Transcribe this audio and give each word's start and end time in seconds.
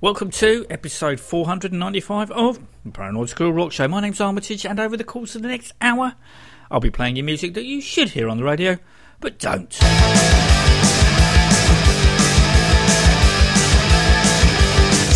Welcome 0.00 0.30
to 0.30 0.64
episode 0.70 1.18
495 1.18 2.30
of 2.30 2.60
the 2.84 2.92
Paranoid 2.92 3.30
Squirrel 3.30 3.52
Rock 3.52 3.72
Show. 3.72 3.88
My 3.88 4.00
name's 4.00 4.20
Armitage, 4.20 4.64
and 4.64 4.78
over 4.78 4.96
the 4.96 5.02
course 5.02 5.34
of 5.34 5.42
the 5.42 5.48
next 5.48 5.72
hour, 5.80 6.14
I'll 6.70 6.78
be 6.78 6.88
playing 6.88 7.16
you 7.16 7.24
music 7.24 7.54
that 7.54 7.64
you 7.64 7.80
should 7.80 8.10
hear 8.10 8.28
on 8.28 8.36
the 8.36 8.44
radio, 8.44 8.78
but 9.18 9.40
don't. 9.40 9.76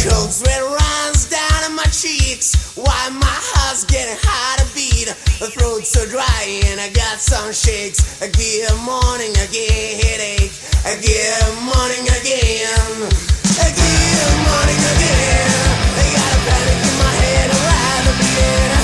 Cold 0.03 0.33
sweat 0.33 0.63
runs 0.63 1.31
down 1.31 1.77
my 1.77 1.85
cheeks. 1.85 2.75
Why 2.77 3.09
my 3.11 3.39
heart's 3.55 3.85
getting 3.85 4.19
hard 4.19 4.67
to 4.67 4.75
beat. 4.75 5.07
My 5.41 5.47
throat's 5.47 5.91
so 5.91 6.05
dry 6.11 6.61
and 6.67 6.81
I 6.81 6.91
got 6.91 7.21
some 7.21 7.53
shakes. 7.53 8.19
Get 8.19 8.75
morning 8.83 9.31
again 9.31 10.01
headache. 10.03 10.51
Get 10.83 11.39
morning 11.71 12.09
again 12.19 13.42
Get 13.71 14.31
morning 14.49 14.83
again 14.93 15.51
I 15.95 16.05
got 16.17 16.31
a 16.35 16.41
panic 16.47 16.81
in 16.83 16.95
my 16.99 17.13
head 17.23 17.49
rather 17.51 18.15
be 18.19 18.27
dead 18.35 18.82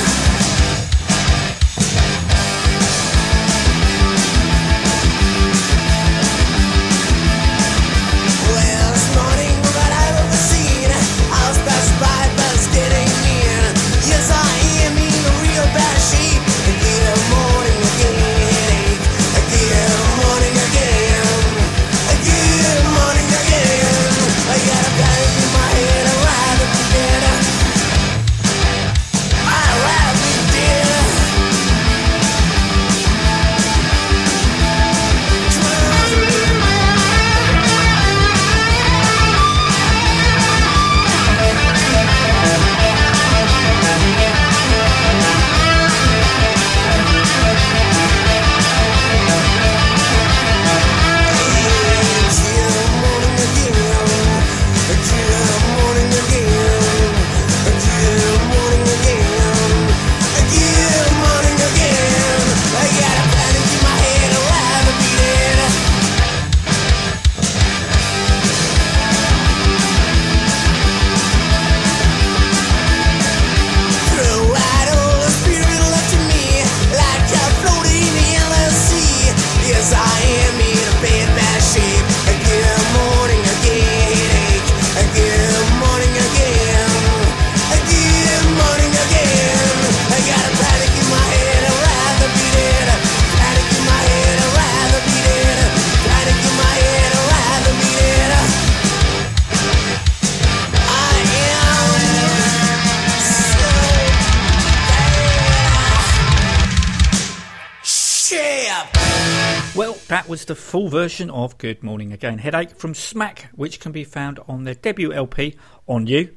the 110.49 110.55
full 110.55 110.89
version 110.89 111.29
of 111.29 111.59
Good 111.59 111.83
Morning 111.83 112.11
Again 112.11 112.39
Headache 112.39 112.71
from 112.71 112.95
Smack, 112.95 113.51
which 113.55 113.81
can 113.81 113.93
be 113.93 114.03
found 114.03 114.41
on 114.49 114.65
their 114.65 114.75
debut 114.75 115.13
LP, 115.13 115.55
On 115.87 116.07
You. 116.07 116.35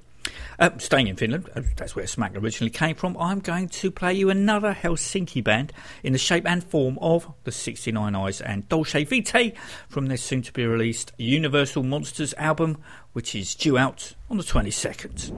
Uh, 0.59 0.71
staying 0.79 1.07
in 1.07 1.15
Finland, 1.15 1.49
uh, 1.55 1.61
that's 1.77 1.95
where 1.95 2.05
Smack 2.05 2.35
originally 2.35 2.69
came 2.69 2.93
from, 2.93 3.15
I'm 3.17 3.39
going 3.39 3.69
to 3.69 3.89
play 3.89 4.13
you 4.13 4.29
another 4.29 4.73
Helsinki 4.73 5.41
band 5.41 5.71
in 6.03 6.11
the 6.11 6.19
shape 6.19 6.45
and 6.45 6.61
form 6.61 6.99
of 6.99 7.33
the 7.45 7.53
69 7.53 8.13
Eyes 8.13 8.41
and 8.41 8.67
Dolce 8.67 9.05
Vita 9.05 9.53
from 9.87 10.07
their 10.07 10.17
soon 10.17 10.41
to 10.41 10.51
be 10.51 10.65
released 10.65 11.13
Universal 11.17 11.83
Monsters 11.83 12.33
album, 12.33 12.79
which 13.13 13.33
is 13.33 13.55
due 13.55 13.77
out 13.77 14.15
on 14.29 14.35
the 14.35 14.43
22nd. 14.43 15.31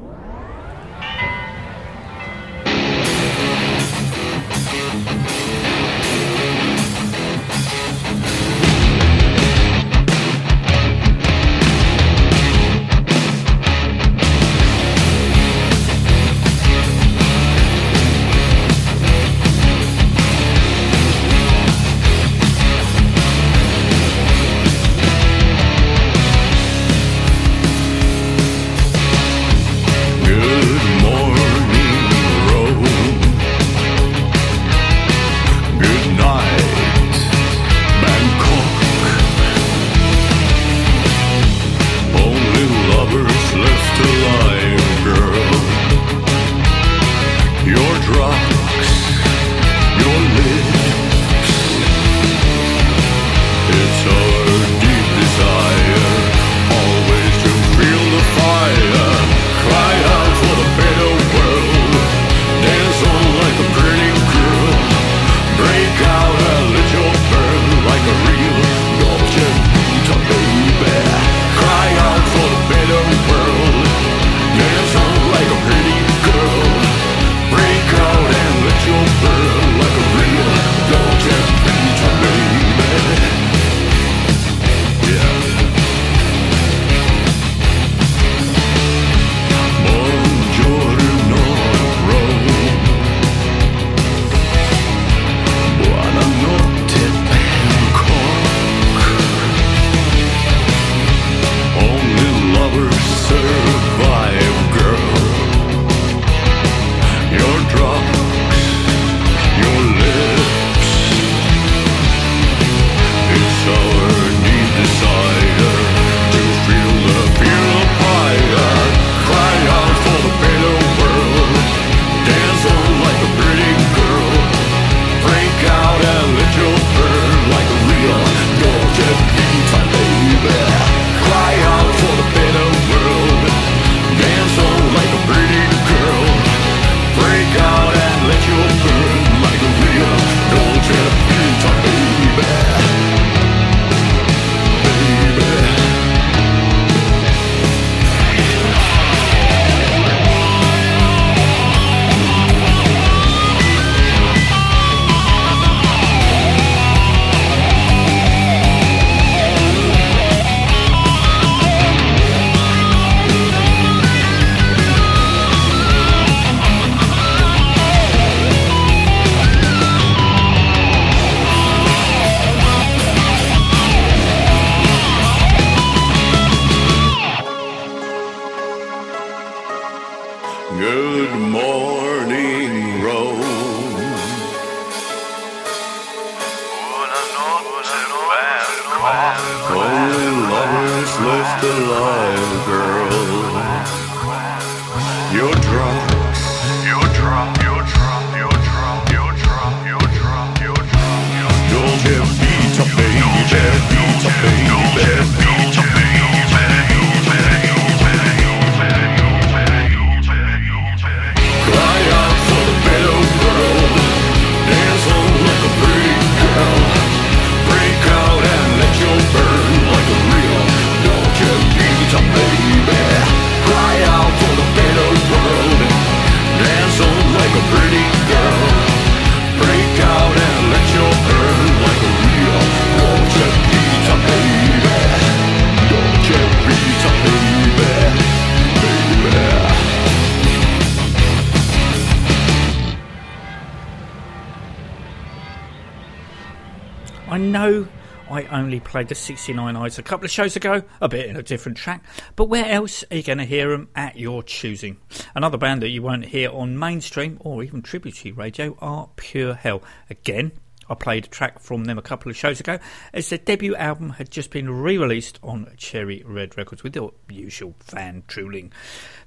Played 248.93 249.07
the 249.07 249.15
69 249.15 249.75
Eyes 249.75 249.97
a 249.97 250.03
couple 250.03 250.23
of 250.23 250.29
shows 250.29 250.55
ago, 250.55 250.83
a 251.01 251.09
bit 251.09 251.27
in 251.27 251.35
a 251.35 251.41
different 251.41 251.79
track, 251.79 252.03
but 252.35 252.45
where 252.45 252.67
else 252.67 253.03
are 253.09 253.17
you 253.17 253.23
going 253.23 253.39
to 253.39 253.43
hear 253.43 253.71
them 253.71 253.89
at 253.95 254.19
your 254.19 254.43
choosing? 254.43 254.97
Another 255.33 255.57
band 255.57 255.81
that 255.81 255.89
you 255.89 256.03
won't 256.03 256.25
hear 256.25 256.51
on 256.51 256.77
mainstream 256.77 257.37
or 257.39 257.63
even 257.63 257.81
tributary 257.81 258.31
radio 258.31 258.77
are 258.81 259.09
Pure 259.15 259.55
Hell. 259.55 259.81
Again, 260.11 260.51
I 260.87 260.93
played 260.93 261.25
a 261.25 261.29
track 261.29 261.57
from 261.59 261.85
them 261.85 261.97
a 261.97 262.03
couple 262.03 262.29
of 262.29 262.37
shows 262.37 262.59
ago 262.59 262.77
as 263.13 263.29
their 263.29 263.39
debut 263.39 263.75
album 263.75 264.11
had 264.11 264.29
just 264.29 264.51
been 264.51 264.69
re 264.69 264.95
released 264.95 265.39
on 265.41 265.73
Cherry 265.75 266.21
Red 266.23 266.55
Records 266.55 266.83
with 266.83 266.93
the 266.93 267.09
usual 267.29 267.73
fan 267.79 268.21
drooling 268.27 268.71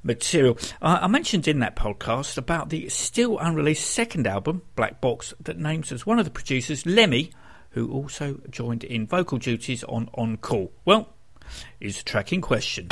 material. 0.04 0.56
Uh, 0.80 1.00
I 1.02 1.08
mentioned 1.08 1.48
in 1.48 1.58
that 1.58 1.74
podcast 1.74 2.38
about 2.38 2.68
the 2.68 2.88
still 2.88 3.36
unreleased 3.40 3.90
second 3.90 4.28
album, 4.28 4.62
Black 4.76 5.00
Box, 5.00 5.34
that 5.40 5.58
names 5.58 5.90
as 5.90 6.06
one 6.06 6.20
of 6.20 6.24
the 6.24 6.30
producers 6.30 6.86
Lemmy, 6.86 7.32
who 7.76 7.92
also 7.92 8.40
joined 8.48 8.82
in 8.84 9.06
vocal 9.06 9.36
duties 9.36 9.84
on 9.84 10.08
On 10.14 10.38
Call. 10.38 10.72
Well, 10.86 11.10
is 11.78 11.98
the 11.98 12.04
track 12.04 12.32
in 12.32 12.40
question. 12.40 12.88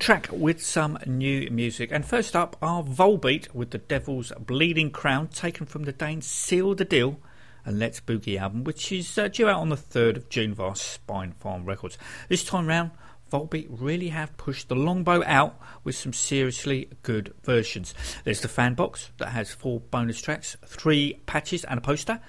Track 0.00 0.28
with 0.32 0.64
some 0.64 0.98
new 1.04 1.50
music. 1.50 1.90
And 1.92 2.06
first 2.06 2.34
up 2.34 2.56
are 2.62 2.82
Volbeat 2.82 3.54
with 3.54 3.70
the 3.70 3.76
Devil's 3.76 4.32
Bleeding 4.40 4.90
Crown, 4.90 5.28
taken 5.28 5.66
from 5.66 5.82
the 5.82 5.92
Danes 5.92 6.24
Seal 6.24 6.74
the 6.74 6.86
Deal 6.86 7.18
and 7.66 7.78
Let's 7.78 8.00
Boogie 8.00 8.40
album, 8.40 8.64
which 8.64 8.90
is 8.92 9.18
uh, 9.18 9.28
due 9.28 9.46
out 9.46 9.60
on 9.60 9.68
the 9.68 9.76
3rd 9.76 10.16
of 10.16 10.28
June 10.30 10.54
via 10.54 10.70
Spinefarm 10.70 11.66
Records. 11.66 11.98
This 12.30 12.42
time 12.42 12.66
round, 12.66 12.92
Volbeat 13.30 13.66
really 13.68 14.08
have 14.08 14.38
pushed 14.38 14.70
the 14.70 14.74
longbow 14.74 15.22
out 15.26 15.60
with 15.84 15.96
some 15.96 16.14
seriously 16.14 16.88
good 17.02 17.34
versions. 17.42 17.92
There's 18.24 18.40
the 18.40 18.48
fan 18.48 18.72
box 18.72 19.10
that 19.18 19.28
has 19.28 19.52
four 19.52 19.80
bonus 19.80 20.22
tracks, 20.22 20.56
three 20.64 21.20
patches, 21.26 21.62
and 21.64 21.76
a 21.76 21.82
poster 21.82 22.22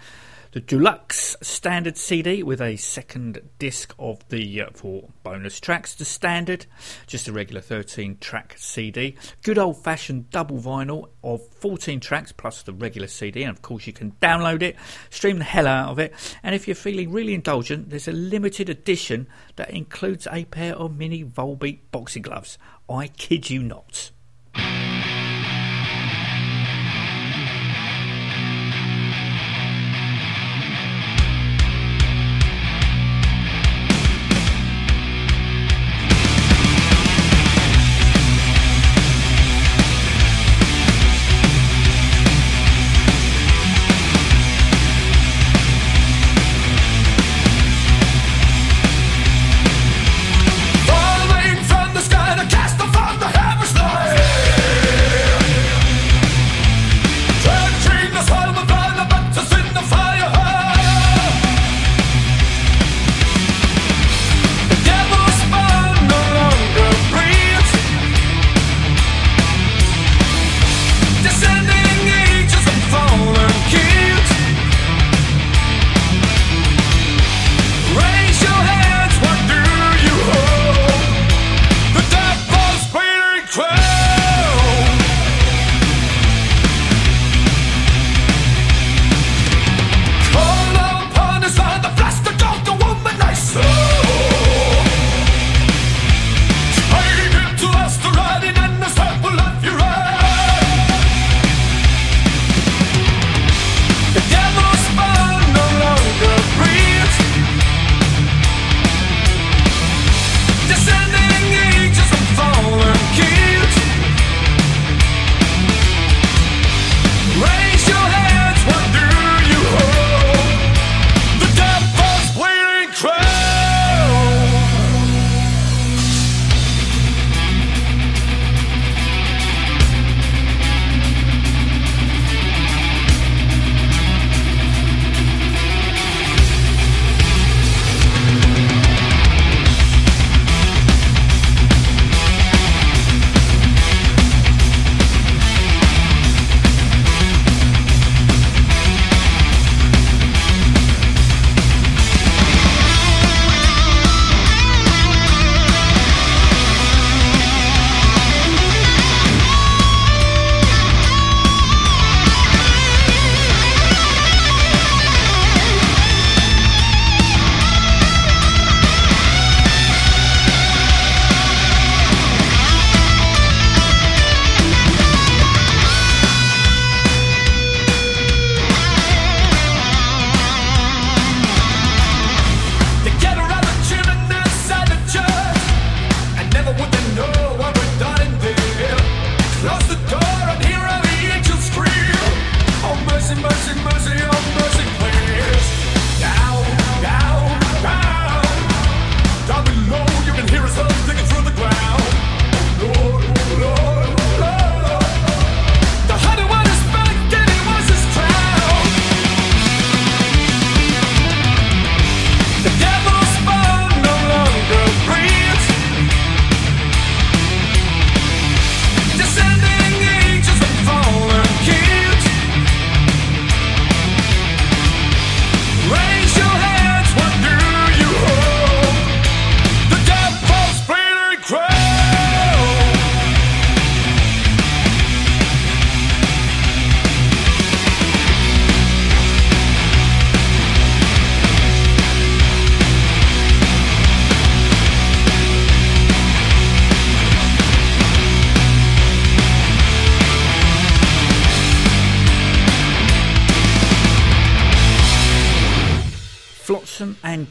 the 0.52 0.60
deluxe 0.60 1.38
standard 1.42 1.98
CD 1.98 2.44
with 2.44 2.60
a 2.60 2.76
second 2.76 3.42
disc 3.58 3.96
of 3.98 4.28
the 4.28 4.62
uh, 4.62 4.70
four 4.74 5.10
bonus 5.24 5.62
tracks. 5.62 5.96
The 5.96 6.04
standard, 6.04 6.66
just 7.08 7.30
a 7.30 7.32
regular 7.32 7.62
13 7.62 8.18
track 8.20 8.56
CD. 8.58 9.16
Good 9.44 9.58
old 9.58 9.82
fashioned 9.82 10.30
double 10.30 10.60
vinyl 10.60 11.10
of 11.24 11.48
14 11.48 12.02
tracks 12.02 12.34
plus 12.34 12.64
the 12.64 12.74
regular 12.74 13.08
CD, 13.08 13.44
and 13.44 13.56
of 13.56 13.62
course 13.62 13.88
you 13.88 13.94
can 13.94 14.12
download 14.22 14.62
it, 14.62 14.76
stream 15.10 15.38
the 15.38 15.46
hell 15.46 15.68
out 15.68 15.90
of 15.90 16.00
it. 16.00 16.14
And 16.44 16.54
if 16.54 16.68
you're 16.68 16.76
feeling 16.76 17.12
really 17.12 17.34
indulgent, 17.34 17.90
there's 17.90 18.10
a 18.10 18.14
limited 18.14 18.68
edition 18.70 19.28
that 19.56 19.70
includes 19.70 20.28
a 20.30 20.44
pair 20.46 20.76
of 20.76 20.98
mini 20.98 21.24
Volbeat 21.24 21.80
boxing 21.92 22.24
gloves. 22.24 22.58
I 22.90 23.08
kid 23.08 23.50
you 23.50 23.64
not. 23.64 24.12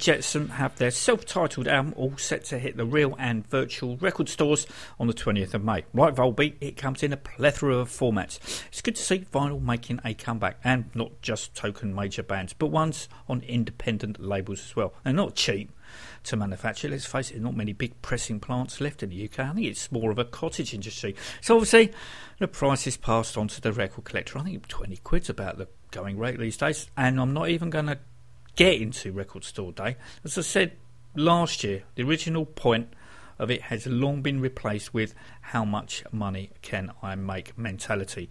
Jetsam 0.01 0.49
have 0.49 0.77
their 0.77 0.91
self 0.91 1.27
titled 1.27 1.69
album 1.69 1.93
all 1.95 2.17
set 2.17 2.45
to 2.47 2.59
hit 2.59 2.79
the 2.79 2.87
real 2.87 3.15
and 3.19 3.47
virtual 3.47 3.99
record 3.99 4.31
stores 4.31 4.67
on 4.99 5.07
the 5.07 5.13
20th 5.13 5.53
of 5.53 5.63
May. 5.63 5.85
Like 5.93 6.15
Volbeat, 6.15 6.55
it 6.61 6.79
comes 6.79 7.03
in 7.03 7.13
a 7.13 7.19
plethora 7.19 7.77
of 7.77 7.91
formats. 7.91 8.65
It's 8.69 8.81
good 8.81 8.97
to 8.97 9.03
see 9.03 9.27
vinyl 9.31 9.61
making 9.61 10.01
a 10.03 10.15
comeback, 10.15 10.59
and 10.65 10.87
not 10.95 11.21
just 11.21 11.55
token 11.55 11.95
major 11.95 12.23
bands, 12.23 12.55
but 12.55 12.69
ones 12.69 13.11
on 13.29 13.43
independent 13.43 14.19
labels 14.19 14.65
as 14.65 14.75
well. 14.75 14.95
They're 15.05 15.13
not 15.13 15.35
cheap. 15.35 15.71
to 16.23 16.37
manufacture. 16.37 16.89
Let's 16.89 17.07
face 17.07 17.31
it, 17.31 17.41
not 17.41 17.57
many 17.57 17.73
big 17.73 18.01
pressing 18.01 18.41
plants 18.41 18.81
left 18.81 19.03
in 19.03 19.11
the 19.11 19.25
UK. 19.25 19.41
I 19.41 19.53
think 19.53 19.67
it's 19.67 19.91
more 19.91 20.11
of 20.11 20.19
a 20.19 20.25
cottage 20.25 20.73
industry. 20.73 21.15
So 21.41 21.57
obviously, 21.57 21.93
the 22.39 22.49
price 22.49 22.87
is 22.87 22.97
passed 22.97 23.37
on 23.37 23.49
to 23.49 23.61
the 23.61 23.73
record 23.73 24.05
collector. 24.05 24.39
I 24.39 24.43
think 24.45 24.69
20 24.69 24.97
quid's 24.99 25.29
about 25.29 25.59
the 25.59 25.69
going 25.91 26.19
rate 26.19 26.39
these 26.39 26.57
days. 26.57 26.89
And 26.97 27.21
I'm 27.21 27.33
not 27.33 27.49
even 27.49 27.71
going 27.71 27.87
to 27.87 27.99
get 28.57 28.81
into 28.81 29.13
record 29.13 29.45
store 29.45 29.73
day. 29.73 29.97
As 30.25 30.37
I 30.39 30.43
said 30.43 30.73
last 31.15 31.65
year, 31.65 31.83
the 31.95 32.03
original 32.03 32.47
point 32.47 32.93
of 33.41 33.51
it 33.51 33.63
has 33.63 33.87
long 33.87 34.21
been 34.21 34.39
replaced 34.39 34.93
with 34.93 35.15
how 35.41 35.65
much 35.65 36.05
money 36.13 36.51
can 36.61 36.93
I 37.03 37.15
make 37.15 37.57
mentality. 37.57 38.29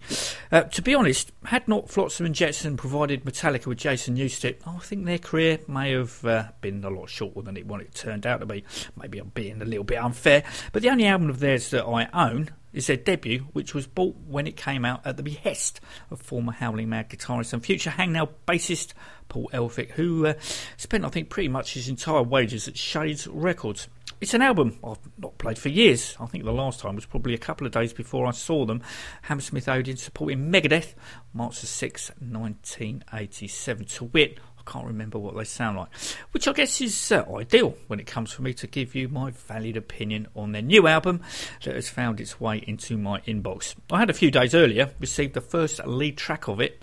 Uh, 0.52 0.62
to 0.62 0.80
be 0.80 0.94
honest, 0.94 1.32
had 1.46 1.66
not 1.66 1.90
Flotsam 1.90 2.26
and 2.26 2.34
Jetsam 2.34 2.76
provided 2.76 3.24
Metallica 3.24 3.66
with 3.66 3.78
Jason 3.78 4.16
Newsted, 4.16 4.56
I 4.64 4.78
think 4.78 5.04
their 5.04 5.18
career 5.18 5.58
may 5.66 5.90
have 5.90 6.24
uh, 6.24 6.44
been 6.60 6.84
a 6.84 6.90
lot 6.90 7.10
shorter 7.10 7.42
than 7.42 7.56
it 7.56 7.66
what 7.66 7.80
it 7.80 7.92
turned 7.92 8.24
out 8.24 8.38
to 8.38 8.46
be. 8.46 8.64
Maybe 8.96 9.18
I'm 9.18 9.30
being 9.30 9.60
a 9.60 9.64
little 9.64 9.84
bit 9.84 9.98
unfair, 9.98 10.44
but 10.72 10.82
the 10.82 10.90
only 10.90 11.06
album 11.06 11.28
of 11.28 11.40
theirs 11.40 11.70
that 11.70 11.84
I 11.84 12.08
own 12.14 12.50
is 12.72 12.86
their 12.86 12.96
debut, 12.96 13.46
which 13.52 13.74
was 13.74 13.86
bought 13.86 14.16
when 14.26 14.46
it 14.46 14.56
came 14.56 14.84
out 14.84 15.04
at 15.06 15.16
the 15.16 15.22
behest 15.22 15.80
of 16.10 16.20
former 16.20 16.52
Howling 16.52 16.88
Mad 16.88 17.10
guitarist 17.10 17.52
and 17.52 17.64
future 17.64 17.90
Hangnail 17.90 18.28
bassist 18.46 18.92
Paul 19.28 19.50
Elphick, 19.52 19.92
who 19.92 20.26
uh, 20.26 20.34
spent, 20.76 21.04
I 21.04 21.08
think, 21.08 21.30
pretty 21.30 21.48
much 21.48 21.74
his 21.74 21.88
entire 21.88 22.22
wages 22.22 22.68
at 22.68 22.76
Shades 22.76 23.26
Records. 23.26 23.88
It's 24.20 24.34
an 24.34 24.42
album 24.42 24.78
I've 24.84 24.98
not 25.16 25.38
played 25.38 25.58
for 25.58 25.70
years. 25.70 26.14
I 26.20 26.26
think 26.26 26.44
the 26.44 26.52
last 26.52 26.80
time 26.80 26.94
was 26.94 27.06
probably 27.06 27.32
a 27.32 27.38
couple 27.38 27.66
of 27.66 27.72
days 27.72 27.94
before 27.94 28.26
I 28.26 28.32
saw 28.32 28.66
them. 28.66 28.82
Hammersmith 29.22 29.66
Odeon 29.66 29.96
supporting 29.96 30.52
Megadeth, 30.52 30.92
March 31.32 31.60
the 31.60 31.66
6th, 31.66 32.10
1987. 32.20 33.86
To 33.86 34.04
wit, 34.04 34.38
can't 34.70 34.86
remember 34.86 35.18
what 35.18 35.36
they 35.36 35.44
sound 35.44 35.78
like, 35.78 35.88
which 36.30 36.46
I 36.46 36.52
guess 36.52 36.80
is 36.80 37.12
uh, 37.12 37.24
ideal 37.34 37.76
when 37.88 37.98
it 37.98 38.06
comes 38.06 38.32
for 38.32 38.42
me 38.42 38.54
to 38.54 38.66
give 38.66 38.94
you 38.94 39.08
my 39.08 39.32
valid 39.32 39.76
opinion 39.76 40.28
on 40.36 40.52
their 40.52 40.62
new 40.62 40.86
album 40.86 41.22
that 41.64 41.74
has 41.74 41.88
found 41.88 42.20
its 42.20 42.40
way 42.40 42.62
into 42.66 42.96
my 42.96 43.20
inbox. 43.22 43.74
I 43.90 43.98
had 43.98 44.10
a 44.10 44.14
few 44.14 44.30
days 44.30 44.54
earlier 44.54 44.92
received 45.00 45.34
the 45.34 45.40
first 45.40 45.84
lead 45.84 46.16
track 46.16 46.46
of 46.46 46.60
it. 46.60 46.82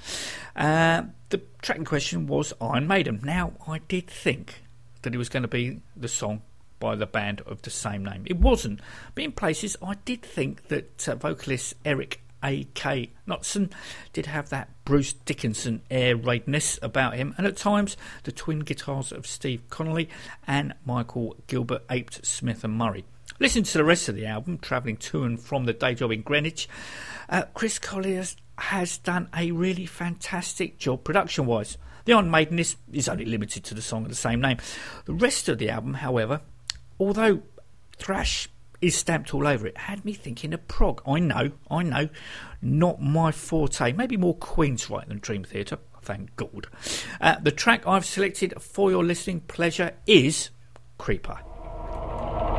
Uh, 0.56 1.04
the 1.30 1.42
track 1.62 1.78
in 1.78 1.86
question 1.86 2.28
was 2.28 2.54
Iron 2.60 2.88
Maiden. 2.88 3.22
Now, 3.24 3.54
I 3.68 3.80
did 3.88 4.08
think 4.08 4.64
that 5.04 5.16
it 5.16 5.18
was 5.18 5.30
going 5.30 5.44
to 5.44 5.48
be 5.48 5.82
the 5.96 6.08
song 6.08 6.42
by 6.80 6.96
the 6.96 7.08
band 7.08 7.42
of 7.42 7.62
the 7.62 7.70
same 7.70 8.04
name. 8.04 8.24
It 8.26 8.38
wasn't, 8.38 8.82
but 9.16 9.24
in 9.24 9.32
places 9.32 9.78
I 9.82 9.96
did 10.06 10.22
think 10.22 10.68
that 10.68 11.08
uh, 11.08 11.16
vocalist 11.16 11.74
Eric 11.86 12.22
A.K. 12.44 13.12
Knutson 13.28 13.72
did 14.14 14.26
have 14.28 14.50
that 14.50 14.70
Bruce 14.86 15.14
Dickinson 15.14 15.82
air 15.90 16.16
raidness 16.16 16.80
about 16.82 17.16
him, 17.16 17.34
and 17.38 17.46
at 17.48 17.58
times 17.58 17.98
the 18.24 18.32
twin 18.32 18.60
guitars 18.60 19.12
of 19.12 19.28
Steve 19.28 19.62
Conley 19.70 20.10
and 20.46 20.74
Michael 20.86 21.36
Gilbert 21.48 21.84
aped 21.90 22.26
Smith 22.26 22.64
and 22.64 22.78
Murray. 22.78 23.06
Listen 23.40 23.64
to 23.64 23.78
the 23.78 23.84
rest 23.84 24.10
of 24.10 24.16
the 24.16 24.26
album, 24.26 24.58
travelling 24.58 24.98
to 24.98 25.24
and 25.24 25.40
from 25.40 25.66
the 25.66 25.74
day 25.74 25.94
job 25.94 26.12
in 26.12 26.22
Greenwich. 26.22 26.68
Uh, 27.30 27.44
Chris 27.54 27.78
Colliers 27.78 28.36
has 28.58 28.98
done 28.98 29.30
a 29.36 29.52
really 29.52 29.86
fantastic 29.86 30.78
job 30.78 31.04
production 31.04 31.46
wise. 31.46 31.78
The 32.06 32.14
Iron 32.14 32.32
Maiden 32.32 32.58
is, 32.58 32.78
is 32.92 33.10
only 33.10 33.26
limited 33.26 33.64
to 33.66 33.74
the 33.74 33.82
song 33.82 34.04
of 34.04 34.10
the 34.10 34.16
same 34.16 34.42
name. 34.42 34.58
The 35.06 35.14
rest 35.14 35.50
of 35.50 35.58
the 35.58 35.70
album, 35.70 35.96
however, 35.96 36.42
although 37.00 37.42
thrash 37.98 38.50
is 38.82 38.96
stamped 38.96 39.34
all 39.34 39.48
over 39.48 39.68
it, 39.68 39.78
had 39.78 40.06
me 40.06 40.14
thinking 40.14 40.54
of 40.54 40.68
prog. 40.68 41.02
I 41.08 41.20
know, 41.20 41.52
I 41.70 41.84
know, 41.84 42.10
not 42.62 43.02
my 43.02 43.32
forte. 43.32 43.92
Maybe 43.94 44.18
more 44.18 44.36
Queensrÿche 44.38 45.08
than 45.08 45.20
Dream 45.20 45.44
Theater. 45.44 45.80
Thank 46.02 46.36
God. 46.36 46.68
Uh, 47.20 47.36
the 47.42 47.52
track 47.52 47.86
I've 47.86 48.06
selected 48.06 48.54
for 48.62 48.92
your 48.92 49.04
listening 49.04 49.42
pleasure 49.42 49.94
is 50.06 50.52
Creeper. 50.98 51.40
Creeper 51.44 52.57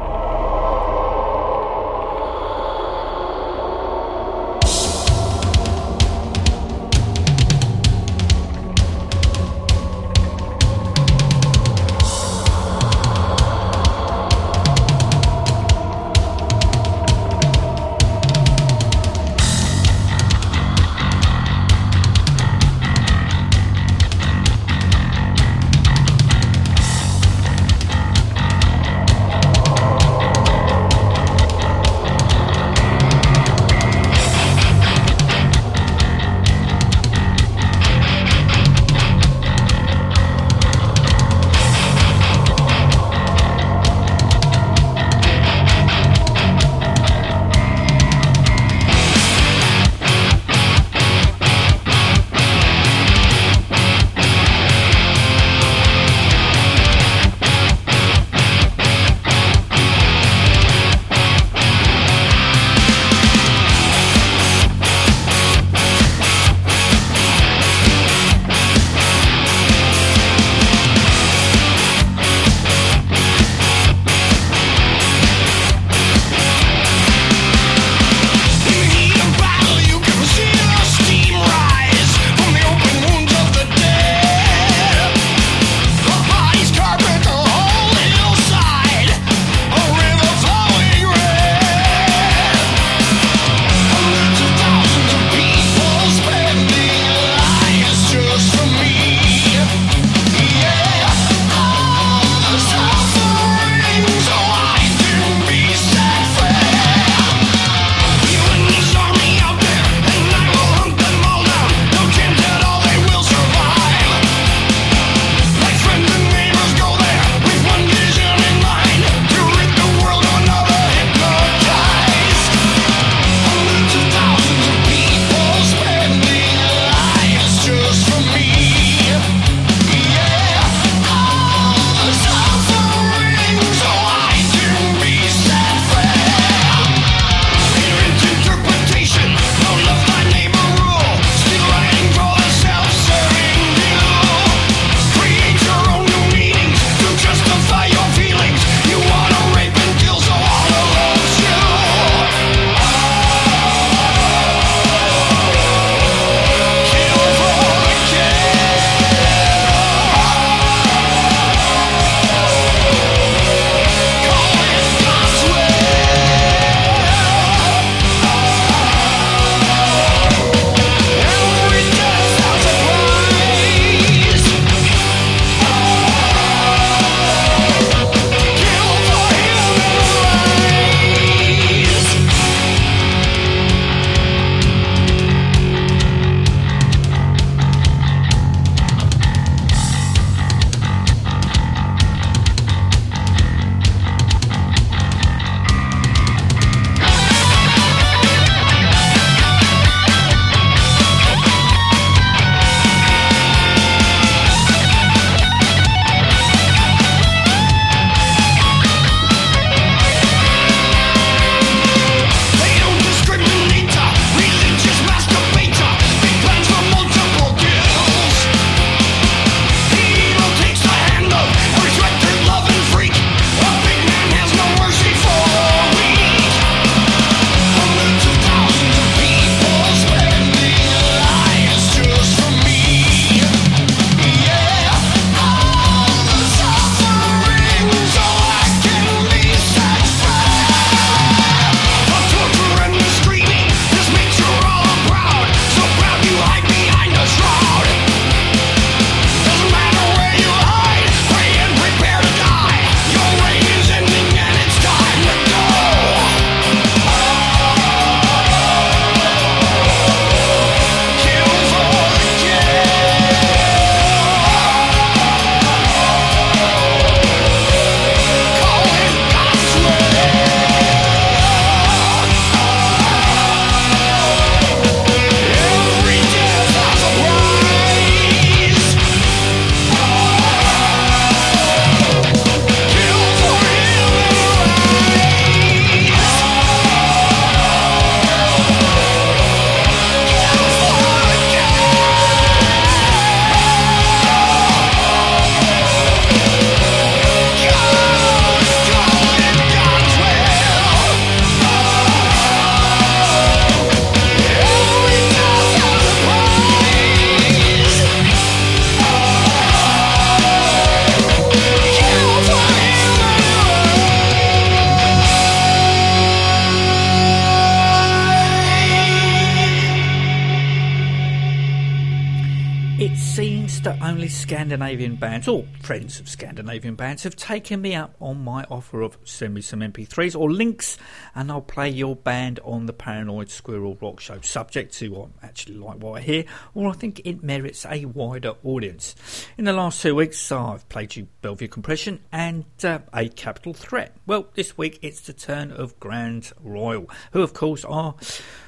bands, 325.18 325.48
or 325.48 325.64
friends 325.82 326.20
of 326.20 326.28
Scandinavian 326.28 326.94
bands, 326.94 327.24
have 327.24 327.34
taken 327.34 327.80
me 327.80 327.94
up 327.94 328.14
on 328.20 328.42
my 328.44 328.64
offer 328.70 329.02
of 329.02 329.18
send 329.24 329.54
me 329.54 329.60
some 329.60 329.80
MP3s 329.80 330.38
or 330.38 330.50
links, 330.50 330.96
and 331.34 331.50
I'll 331.50 331.60
play 331.60 331.88
your 331.88 332.14
band 332.14 332.60
on 332.64 332.86
the 332.86 332.92
Paranoid 332.92 333.50
Squirrel 333.50 333.98
Rock 334.00 334.20
Show, 334.20 334.40
subject 334.40 334.94
to 334.94 335.28
I 335.42 335.46
actually 335.46 335.76
like 335.76 335.96
what 335.96 336.18
I 336.18 336.20
hear, 336.20 336.44
or 336.74 336.88
I 336.88 336.92
think 336.92 337.20
it 337.24 337.42
merits 337.42 337.84
a 337.86 338.04
wider 338.04 338.54
audience. 338.62 339.16
In 339.56 339.64
the 339.64 339.72
last 339.72 340.00
two 340.00 340.14
weeks, 340.14 340.52
I've 340.52 340.88
played 340.88 341.16
you 341.16 341.26
Bellevue 341.42 341.68
Compression 341.68 342.20
and 342.30 342.64
uh, 342.84 343.00
A 343.12 343.28
Capital 343.28 343.74
Threat. 343.74 344.14
Well, 344.26 344.46
this 344.54 344.78
week 344.78 344.98
it's 345.02 345.22
the 345.22 345.32
turn 345.32 345.72
of 345.72 345.98
Grande 345.98 346.52
Royale, 346.62 347.08
who 347.32 347.42
of 347.42 347.54
course 347.54 347.84
are 347.84 348.14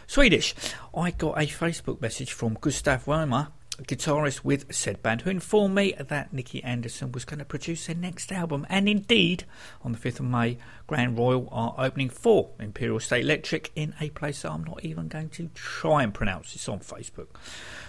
Swedish. 0.06 0.54
I 0.94 1.12
got 1.12 1.38
a 1.38 1.46
Facebook 1.46 2.00
message 2.00 2.32
from 2.32 2.58
Gustav 2.60 3.06
Wremer 3.06 3.48
guitarist 3.86 4.44
with 4.44 4.74
said 4.74 5.02
band, 5.02 5.22
who 5.22 5.30
informed 5.30 5.74
me 5.74 5.94
that 5.98 6.34
Nicke 6.34 6.60
Andersson 6.64 7.12
was 7.12 7.24
going 7.24 7.38
to 7.38 7.44
produce 7.44 7.86
their 7.86 7.96
next 7.96 8.32
album. 8.32 8.66
And 8.68 8.88
indeed, 8.88 9.44
on 9.82 9.92
the 9.92 9.98
5th 9.98 10.20
of 10.20 10.26
May, 10.26 10.58
Grande 10.86 11.16
Royale 11.16 11.48
are 11.50 11.74
opening 11.78 12.10
for 12.10 12.50
Imperial 12.58 13.00
State 13.00 13.24
Electric 13.24 13.70
in 13.74 13.94
a 14.00 14.10
place 14.10 14.42
that 14.42 14.52
I'm 14.52 14.64
not 14.64 14.84
even 14.84 15.08
going 15.08 15.30
to 15.30 15.48
try 15.54 16.02
and 16.02 16.12
pronounce. 16.14 16.54
It's 16.54 16.68
on 16.68 16.80
Facebook. 16.80 17.28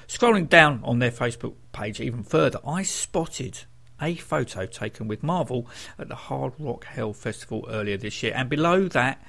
Scrolling 0.07 0.49
down 0.49 0.81
on 0.83 0.99
their 0.99 1.11
Facebook 1.11 1.55
page 1.71 2.01
even 2.01 2.23
further, 2.23 2.59
I 2.67 2.83
spotted 2.83 3.63
a 4.01 4.15
photo 4.15 4.65
taken 4.65 5.07
with 5.07 5.21
Marvel 5.21 5.67
at 5.99 6.07
the 6.07 6.15
Hard 6.15 6.53
Rock 6.57 6.85
Hell 6.85 7.13
Festival 7.13 7.65
earlier 7.69 7.97
this 7.97 8.23
year, 8.23 8.33
and 8.35 8.49
below 8.49 8.87
that 8.87 9.23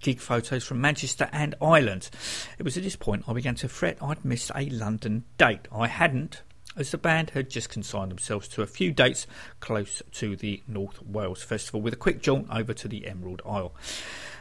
gig 0.00 0.20
photos 0.20 0.64
from 0.64 0.80
Manchester 0.80 1.28
and 1.32 1.54
Ireland. 1.60 2.10
It 2.58 2.62
was 2.62 2.76
at 2.76 2.82
this 2.82 2.96
point 2.96 3.24
I 3.28 3.32
began 3.32 3.54
to 3.56 3.68
fret 3.68 3.98
I'd 4.02 4.24
missed 4.24 4.50
a 4.54 4.68
London 4.70 5.24
date. 5.36 5.68
I 5.72 5.86
hadn't, 5.88 6.42
as 6.76 6.90
the 6.90 6.98
band 6.98 7.30
had 7.30 7.50
just 7.50 7.68
consigned 7.68 8.10
themselves 8.10 8.48
to 8.48 8.62
a 8.62 8.66
few 8.66 8.92
dates 8.92 9.26
close 9.60 10.02
to 10.12 10.36
the 10.36 10.62
North 10.66 11.02
Wales 11.02 11.42
Festival 11.42 11.80
with 11.80 11.92
a 11.92 11.96
quick 11.96 12.22
jaunt 12.22 12.46
over 12.50 12.72
to 12.72 12.88
the 12.88 13.06
Emerald 13.06 13.42
Isle. 13.44 13.74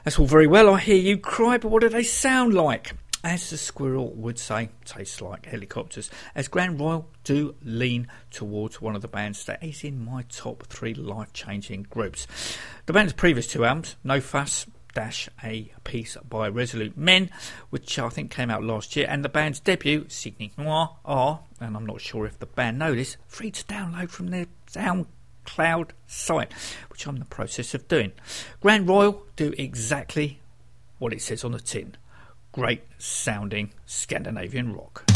That's 0.03 0.19
all 0.19 0.27
very 0.27 0.47
well, 0.47 0.73
I 0.73 0.79
hear 0.79 0.95
you 0.95 1.17
cry, 1.17 1.57
but 1.57 1.69
what 1.69 1.81
do 1.81 1.89
they 1.89 2.03
sound 2.03 2.53
like? 2.53 2.93
As 3.23 3.49
the 3.49 3.57
squirrel 3.57 4.13
would 4.13 4.37
say, 4.37 4.69
tastes 4.85 5.21
like 5.21 5.47
helicopters. 5.47 6.11
As 6.35 6.47
Grande 6.47 6.79
Royale 6.79 7.09
do 7.23 7.55
lean 7.63 8.07
towards 8.29 8.79
one 8.79 8.95
of 8.95 9.01
the 9.01 9.07
bands 9.07 9.43
that 9.45 9.61
is 9.63 9.83
in 9.83 10.05
my 10.05 10.23
top 10.29 10.67
three 10.67 10.93
life 10.93 11.33
changing 11.33 11.87
groups. 11.89 12.27
The 12.85 12.93
band's 12.93 13.13
previous 13.13 13.47
two 13.47 13.65
albums, 13.65 13.95
No 14.03 14.21
Fuss, 14.21 14.67
dash 14.97 15.29
a 15.43 15.69
piece 15.83 16.17
by 16.27 16.49
Resolute 16.49 16.97
Men, 16.97 17.29
which 17.69 17.99
I 17.99 18.09
think 18.09 18.31
came 18.31 18.49
out 18.49 18.63
last 18.63 18.95
year, 18.95 19.05
and 19.07 19.23
the 19.23 19.29
band's 19.29 19.59
debut, 19.59 20.05
Cynic 20.07 20.57
Noir, 20.57 20.97
are, 21.05 21.41
and 21.59 21.77
I'm 21.77 21.85
not 21.85 22.01
sure 22.01 22.25
if 22.25 22.39
the 22.39 22.47
band 22.47 22.79
know 22.79 22.95
this, 22.95 23.15
free 23.27 23.51
to 23.51 23.63
download 23.65 24.09
from 24.09 24.29
their 24.29 24.47
SoundCloud 24.71 25.91
site, 26.07 26.51
which 26.89 27.05
I'm 27.05 27.17
in 27.17 27.19
the 27.19 27.25
process 27.25 27.75
of 27.75 27.87
doing. 27.87 28.11
Grande 28.59 28.89
Royale 28.89 29.21
do 29.35 29.53
exactly 29.55 30.39
what 30.97 31.13
it 31.13 31.21
says 31.21 31.43
on 31.43 31.51
the 31.51 31.59
tin 31.59 31.95
great 32.51 32.81
sounding 32.97 33.71
Scandinavian 33.85 34.73
rock. 34.73 35.06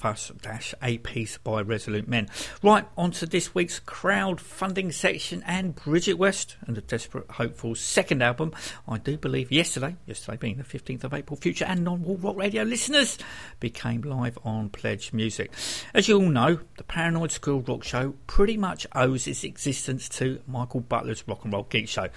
Fuss 0.00 0.32
Dash, 0.40 0.74
a 0.82 0.96
piece 0.96 1.36
by 1.36 1.60
Resolute 1.60 2.08
Men. 2.08 2.30
Right, 2.62 2.86
on 2.96 3.10
to 3.12 3.26
this 3.26 3.54
week's 3.54 3.78
crowdfunding 3.80 4.94
section 4.94 5.42
and 5.46 5.76
Brijitte 5.76 6.16
West 6.16 6.56
and 6.66 6.74
the 6.74 6.80
Desperate 6.80 7.30
Hopeful's 7.32 7.80
second 7.80 8.22
album. 8.22 8.54
I 8.88 8.96
do 8.96 9.18
believe 9.18 9.52
yesterday, 9.52 9.96
yesterday 10.06 10.38
being 10.38 10.56
the 10.56 10.64
15th 10.64 11.04
of 11.04 11.12
April, 11.12 11.36
Future 11.36 11.66
and 11.66 11.84
Non 11.84 12.02
Wall 12.02 12.16
Rock 12.16 12.36
Radio 12.38 12.62
listeners 12.62 13.18
became 13.60 14.00
live 14.00 14.38
on 14.42 14.70
Pledge 14.70 15.12
Music. 15.12 15.52
As 15.92 16.08
you 16.08 16.16
all 16.16 16.30
know, 16.30 16.60
the 16.78 16.84
Paranoid 16.84 17.30
Squirrel 17.30 17.60
Rock 17.60 17.84
Show 17.84 18.14
pretty 18.26 18.56
much 18.56 18.86
owes 18.94 19.26
its 19.26 19.44
existence 19.44 20.08
to 20.08 20.40
Michael 20.46 20.80
Butler's 20.80 21.28
Rock 21.28 21.44
and 21.44 21.52
Roll 21.52 21.64
Geek 21.64 21.90
Show. 21.90 22.08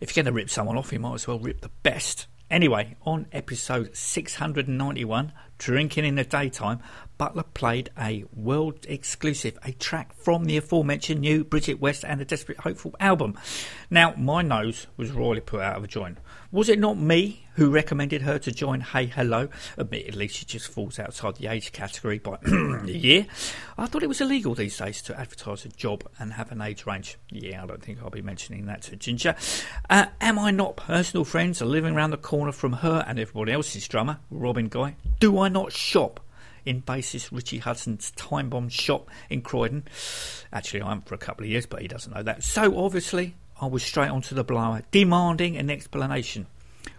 If 0.00 0.16
you're 0.16 0.24
going 0.24 0.32
to 0.34 0.36
rip 0.36 0.50
someone 0.50 0.76
off, 0.76 0.92
you 0.92 0.98
might 0.98 1.14
as 1.14 1.28
well 1.28 1.38
rip 1.38 1.60
the 1.60 1.70
best. 1.84 2.26
Anyway, 2.50 2.96
on 3.02 3.26
episode 3.30 3.94
691, 3.94 5.32
Drinking 5.58 6.04
in 6.04 6.14
the 6.14 6.24
Daytime, 6.24 6.80
Butler 7.18 7.42
played 7.42 7.90
a 7.98 8.24
world 8.32 8.86
exclusive, 8.88 9.58
a 9.64 9.72
track 9.72 10.14
from 10.14 10.44
the 10.44 10.56
aforementioned 10.56 11.20
new 11.20 11.44
Brijitte 11.44 11.80
West 11.80 12.04
and 12.04 12.20
the 12.20 12.24
Desperate 12.24 12.60
Hopeful 12.60 12.94
album. 13.00 13.36
Now, 13.90 14.14
my 14.16 14.42
nose 14.42 14.86
was 14.96 15.10
royally 15.10 15.40
put 15.40 15.60
out 15.60 15.76
of 15.76 15.82
a 15.84 15.88
joint. 15.88 16.18
Was 16.50 16.70
it 16.70 16.78
not 16.78 16.96
me 16.96 17.44
who 17.56 17.68
recommended 17.68 18.22
her 18.22 18.38
to 18.38 18.50
join 18.50 18.80
Hey 18.80 19.04
Hello? 19.04 19.48
Admittedly, 19.76 20.28
she 20.28 20.46
just 20.46 20.66
falls 20.68 20.98
outside 20.98 21.36
the 21.36 21.46
age 21.46 21.72
category 21.72 22.18
by 22.18 22.38
a 22.46 22.86
year. 22.86 23.26
I 23.76 23.84
thought 23.84 24.02
it 24.02 24.08
was 24.08 24.22
illegal 24.22 24.54
these 24.54 24.78
days 24.78 25.02
to 25.02 25.20
advertise 25.20 25.66
a 25.66 25.68
job 25.68 26.08
and 26.18 26.32
have 26.32 26.50
an 26.50 26.62
age 26.62 26.86
range. 26.86 27.18
Yeah, 27.28 27.62
I 27.62 27.66
don't 27.66 27.82
think 27.82 27.98
I'll 28.02 28.08
be 28.08 28.22
mentioning 28.22 28.64
that 28.64 28.80
to 28.84 28.96
Ginger. 28.96 29.36
Uh, 29.90 30.06
am 30.22 30.38
I 30.38 30.50
not 30.50 30.76
personal 30.76 31.26
friends 31.26 31.60
living 31.60 31.94
around 31.94 32.12
the 32.12 32.16
corner 32.16 32.52
from 32.52 32.72
her 32.72 33.04
and 33.06 33.18
everybody 33.18 33.52
else's 33.52 33.86
drummer, 33.86 34.18
Robin 34.30 34.68
Guy? 34.68 34.96
Do 35.20 35.38
I 35.38 35.50
not 35.50 35.72
shop? 35.72 36.20
in 36.64 36.82
bassist 36.82 37.32
Richie 37.32 37.58
Hudson's 37.58 38.10
Time 38.10 38.50
Bomb 38.50 38.68
shop 38.68 39.08
in 39.30 39.40
Croydon. 39.40 39.84
Actually, 40.52 40.82
I 40.82 40.92
am 40.92 41.00
for 41.00 41.14
a 41.14 41.18
couple 41.18 41.44
of 41.44 41.50
years, 41.50 41.64
but 41.64 41.80
he 41.80 41.88
doesn't 41.88 42.12
know 42.12 42.22
that. 42.22 42.42
So 42.42 42.78
obviously, 42.78 43.36
I 43.60 43.66
was 43.66 43.82
straight 43.82 44.10
onto 44.10 44.34
the 44.34 44.44
blower, 44.44 44.82
demanding 44.90 45.56
an 45.56 45.70
explanation. 45.70 46.46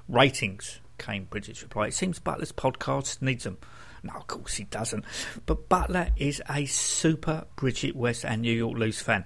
Ratings, 0.08 0.80
came 0.98 1.26
Brijitte's 1.26 1.64
reply. 1.64 1.88
It 1.88 1.94
seems 1.94 2.20
Butler's 2.20 2.52
podcast 2.52 3.22
needs 3.22 3.46
them. 3.46 3.58
No, 4.04 4.14
of 4.14 4.28
course 4.28 4.56
he 4.56 4.66
doesn't. 4.66 5.06
But 5.46 5.70
Butler 5.70 6.10
is 6.18 6.42
a 6.50 6.66
super 6.66 7.46
Brijitte 7.56 7.96
West 7.96 8.26
and 8.26 8.42
New 8.42 8.54
York 8.54 8.78
Loose 8.78 9.02
fan. 9.02 9.26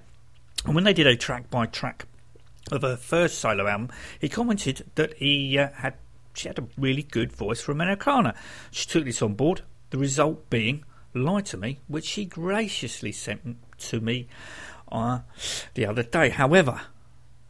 And 0.65 0.75
when 0.75 0.83
they 0.83 0.93
did 0.93 1.07
a 1.07 1.15
track 1.15 1.49
by 1.49 1.65
track 1.65 2.05
of 2.71 2.81
her 2.83 2.95
first 2.95 3.39
solo 3.39 3.67
album, 3.67 3.89
he 4.19 4.29
commented 4.29 4.89
that 4.95 5.15
he 5.15 5.57
uh, 5.57 5.69
had 5.73 5.95
she 6.33 6.47
had 6.47 6.57
a 6.57 6.67
really 6.77 7.03
good 7.03 7.31
voice 7.31 7.61
for 7.61 7.71
Americana. 7.71 8.33
She 8.71 8.87
took 8.87 9.05
this 9.05 9.21
on 9.21 9.35
board, 9.35 9.61
the 9.91 9.99
result 9.99 10.49
being 10.49 10.83
Lie 11.13 11.41
to 11.41 11.57
Me, 11.57 11.79
which 11.87 12.05
she 12.05 12.25
graciously 12.25 13.11
sent 13.11 13.57
to 13.77 13.99
me 13.99 14.27
uh, 14.91 15.19
the 15.75 15.85
other 15.85 16.01
day. 16.01 16.29
However, 16.29 16.81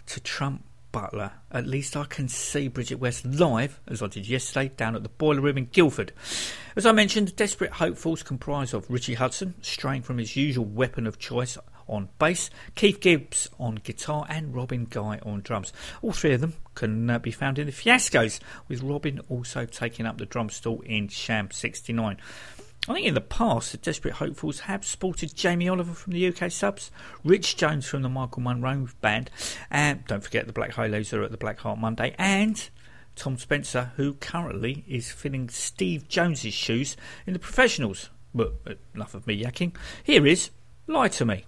to 0.08 0.20
Trump 0.20 0.66
Butler, 0.94 1.32
at 1.52 1.66
least 1.66 1.98
I 1.98 2.06
can 2.06 2.28
see 2.28 2.70
Brijitte 2.70 3.00
West 3.00 3.26
live, 3.26 3.80
as 3.88 4.04
I 4.04 4.08
did 4.08 4.30
yesterday, 4.30 4.72
down 4.78 4.96
at 4.96 5.02
the 5.02 5.10
Boiler 5.10 5.42
Room 5.42 5.58
in 5.58 5.66
Guildford. 5.66 6.14
As 6.76 6.86
I 6.86 6.92
mentioned, 6.92 7.36
Desperate 7.36 7.72
Hopefuls 7.72 8.22
comprise 8.22 8.74
of 8.74 8.90
Richie 8.90 9.16
Hudson, 9.16 9.56
straying 9.62 10.04
from 10.04 10.20
his 10.20 10.36
usual 10.36 10.66
weapon 10.66 11.08
of 11.08 11.18
choice 11.18 11.58
on 11.88 12.10
bass, 12.20 12.52
Keith 12.76 13.02
Gibbs 13.02 13.50
on 13.60 13.76
guitar, 13.76 14.26
and 14.30 14.54
Robin 14.54 14.86
Guy 14.86 15.20
on 15.24 15.42
drums. 15.42 15.74
All 16.04 16.14
three 16.14 16.34
of 16.34 16.42
them 16.42 16.54
can 16.76 17.10
uh, 17.10 17.20
be 17.20 17.32
found 17.32 17.58
in 17.58 17.66
the 17.66 17.74
Fiascos, 17.74 18.40
with 18.68 18.84
Robin 18.84 19.20
also 19.30 19.66
taking 19.66 20.06
up 20.06 20.20
the 20.20 20.28
drum 20.28 20.50
stool 20.50 20.82
in 20.82 21.08
Sham 21.08 21.50
69. 21.50 22.18
I 22.86 22.96
think 22.96 23.08
in 23.08 23.14
the 23.14 23.22
past, 23.22 23.72
the 23.72 23.78
Desperate 23.78 24.16
Hopefuls 24.16 24.60
have 24.62 24.84
sported 24.84 25.34
Jamie 25.36 25.70
Oliver 25.70 25.94
from 25.94 26.12
the 26.12 26.28
UK 26.28 26.52
subs, 26.52 26.92
Rich 27.24 27.56
Jones 27.56 27.88
from 27.88 28.02
the 28.02 28.10
Michael 28.10 28.42
Monroe 28.42 28.90
band, 29.00 29.30
and 29.72 30.06
don't 30.06 30.22
forget 30.22 30.48
the 30.48 30.54
Black 30.54 30.74
Halos 30.74 31.14
are 31.14 31.24
at 31.24 31.32
the 31.32 31.38
Black 31.38 31.60
Heart 31.60 31.80
Monday, 31.80 32.14
and 32.18 32.70
Tom 33.16 33.38
Spencer, 33.38 33.94
who 33.96 34.16
currently 34.16 34.84
is 34.86 35.14
filling 35.14 35.48
Steve 35.48 36.10
Jones's 36.10 36.54
shoes 36.54 36.98
in 37.26 37.32
the 37.32 37.40
professionals. 37.40 38.10
But 38.36 38.80
enough 38.94 39.14
of 39.14 39.28
me 39.28 39.42
yakking. 39.42 39.76
Here 40.04 40.28
is 40.28 40.50
Lie 40.88 41.08
to 41.08 41.26
Me. 41.26 41.46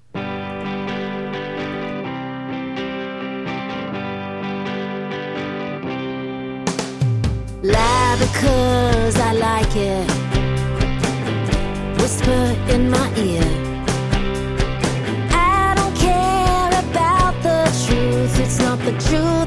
Lie 7.62 8.18
because 8.20 9.20
I 9.20 9.34
like 9.34 9.76
it. 9.76 10.25
Whisper 12.26 12.74
in 12.74 12.90
my 12.90 13.08
ear. 13.18 13.44
I 15.30 15.74
don't 15.78 15.96
care 15.96 16.70
about 16.84 17.36
the 17.44 17.66
truth. 17.86 18.40
It's 18.40 18.58
not 18.60 18.80
the 18.80 18.94
truth 18.94 19.45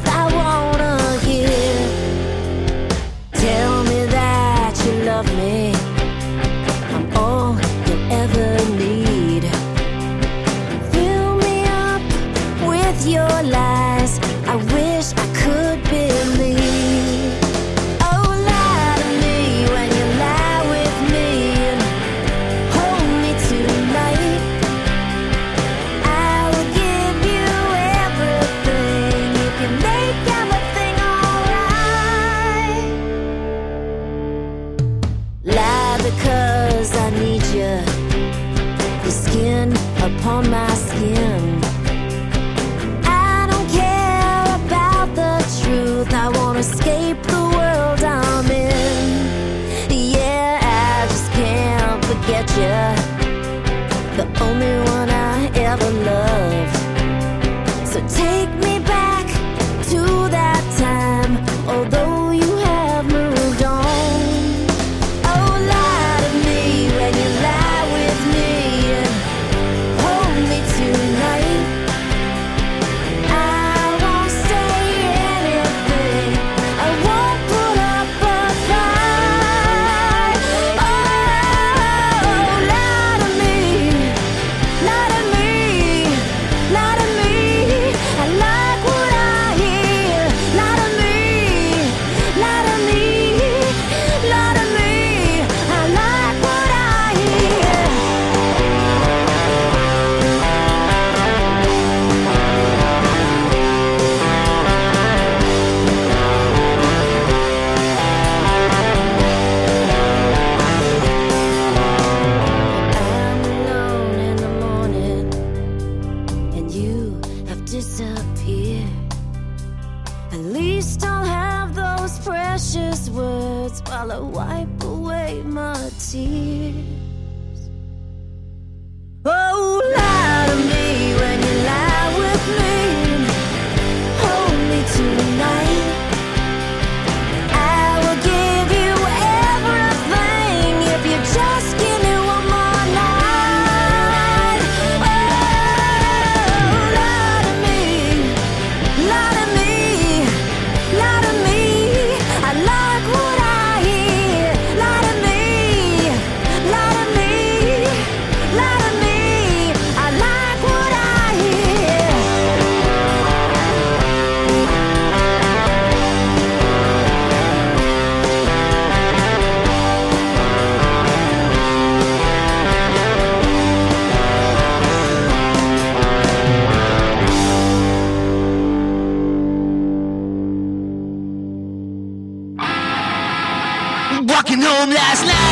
walking 184.28 184.60
home 184.60 184.90
last 184.90 185.24
night. 185.24 185.47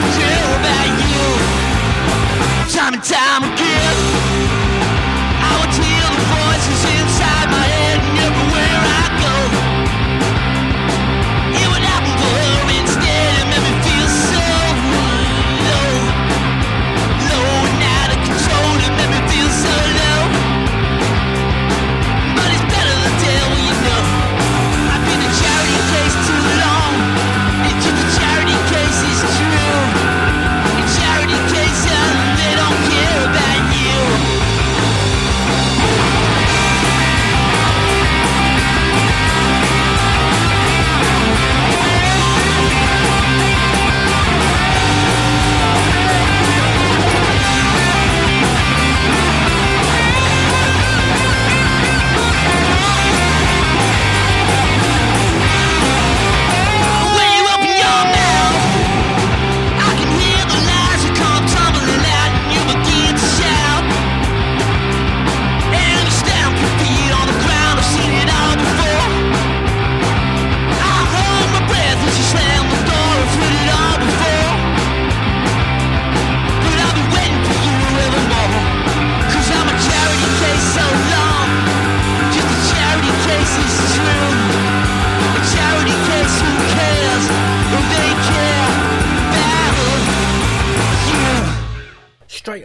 Captain. 0.00 0.43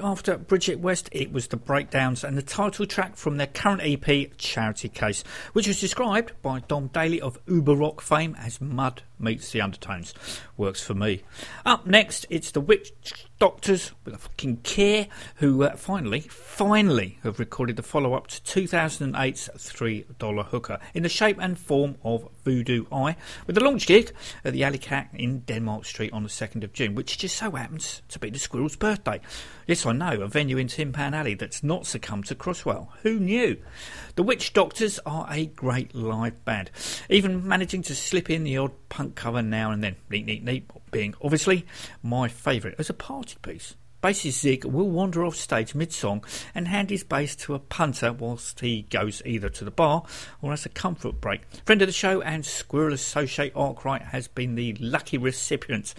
After 0.09 0.39
Brijitte 0.39 0.79
West, 0.79 1.07
it 1.11 1.31
was 1.31 1.49
the 1.49 1.55
Breakdowns 1.55 2.23
and 2.23 2.35
the 2.35 2.41
title 2.41 2.87
track 2.87 3.15
from 3.15 3.37
their 3.37 3.45
current 3.45 3.83
EP, 3.83 4.35
Charity 4.39 4.89
Case, 4.89 5.23
which 5.53 5.67
was 5.67 5.79
described 5.79 6.31
by 6.41 6.61
Dom 6.61 6.87
Daly 6.87 7.21
of 7.21 7.37
Uber 7.45 7.75
Rock 7.75 8.01
fame 8.01 8.35
as 8.39 8.59
mud 8.59 9.03
meets 9.19 9.51
the 9.51 9.61
undertones. 9.61 10.15
Works 10.59 10.83
for 10.83 10.93
me. 10.93 11.23
Up 11.65 11.87
next, 11.87 12.25
it's 12.29 12.51
the 12.51 12.59
Witch 12.59 12.91
Doctors 13.39 13.93
with 14.03 14.13
a 14.13 14.17
fucking 14.17 14.57
care, 14.57 15.07
who 15.35 15.63
uh, 15.63 15.77
finally, 15.77 16.19
finally 16.19 17.17
have 17.23 17.39
recorded 17.39 17.77
the 17.77 17.81
follow 17.81 18.13
up 18.13 18.27
to 18.27 18.41
2008's 18.41 19.49
$3 19.55 20.45
hooker 20.47 20.77
in 20.93 21.03
the 21.03 21.07
shape 21.07 21.37
and 21.39 21.57
form 21.57 21.95
of 22.03 22.27
Voodoo 22.43 22.83
Eye, 22.91 23.15
with 23.47 23.57
a 23.57 23.63
launch 23.63 23.87
gig 23.87 24.11
at 24.43 24.51
the 24.51 24.65
Alley 24.65 24.79
Cat 24.79 25.07
in 25.13 25.39
Denmark 25.39 25.85
Street 25.85 26.11
on 26.11 26.23
the 26.23 26.29
2nd 26.29 26.65
of 26.65 26.73
June, 26.73 26.93
which 26.93 27.17
just 27.17 27.37
so 27.37 27.51
happens 27.51 28.01
to 28.09 28.19
be 28.19 28.29
the 28.29 28.37
squirrel's 28.37 28.75
birthday. 28.75 29.21
Yes, 29.65 29.85
I 29.85 29.93
know, 29.93 30.19
a 30.19 30.27
venue 30.27 30.57
in 30.57 30.67
Tin 30.67 30.91
Pan 30.91 31.13
Alley 31.13 31.35
that's 31.35 31.63
not 31.63 31.87
succumbed 31.87 32.25
to 32.25 32.35
Crossrail. 32.35 32.89
Who 33.03 33.17
knew? 33.17 33.55
The 34.15 34.23
Witch 34.23 34.51
Doctors 34.51 34.99
are 35.05 35.25
a 35.29 35.45
great 35.45 35.95
live 35.95 36.43
band, 36.43 36.69
even 37.09 37.47
managing 37.47 37.83
to 37.83 37.95
slip 37.95 38.29
in 38.29 38.43
the 38.43 38.57
odd 38.57 38.73
punk 38.89 39.15
cover 39.15 39.41
now 39.41 39.71
and 39.71 39.83
then. 39.83 39.95
Neat, 40.09 40.25
neat, 40.25 40.43
neat, 40.43 40.69
being 40.91 41.15
obviously 41.21 41.65
my 42.03 42.27
favourite 42.27 42.75
as 42.79 42.89
a 42.89 42.93
party 42.93 43.37
piece. 43.41 43.75
Bassist 44.01 44.39
Zig 44.39 44.63
will 44.63 44.89
wander 44.89 45.25
off 45.25 45.35
stage 45.35 45.75
mid 45.75 45.91
song 45.91 46.23
and 46.55 46.69
hand 46.69 46.89
his 46.89 47.03
bass 47.03 47.35
to 47.35 47.53
a 47.53 47.59
punter 47.59 48.13
whilst 48.13 48.61
he 48.61 48.83
goes 48.83 49.21
either 49.25 49.49
to 49.49 49.65
the 49.65 49.71
bar 49.71 50.03
or 50.41 50.51
has 50.51 50.65
a 50.65 50.69
comfort 50.69 51.19
break. 51.19 51.41
Friend 51.65 51.81
of 51.81 51.87
the 51.87 51.93
show 51.93 52.21
and 52.21 52.45
Squirrel 52.45 52.93
Associate 52.93 53.51
Arkwright 53.55 54.03
has 54.03 54.29
been 54.29 54.55
the 54.55 54.73
lucky 54.79 55.17
recipient. 55.17 55.93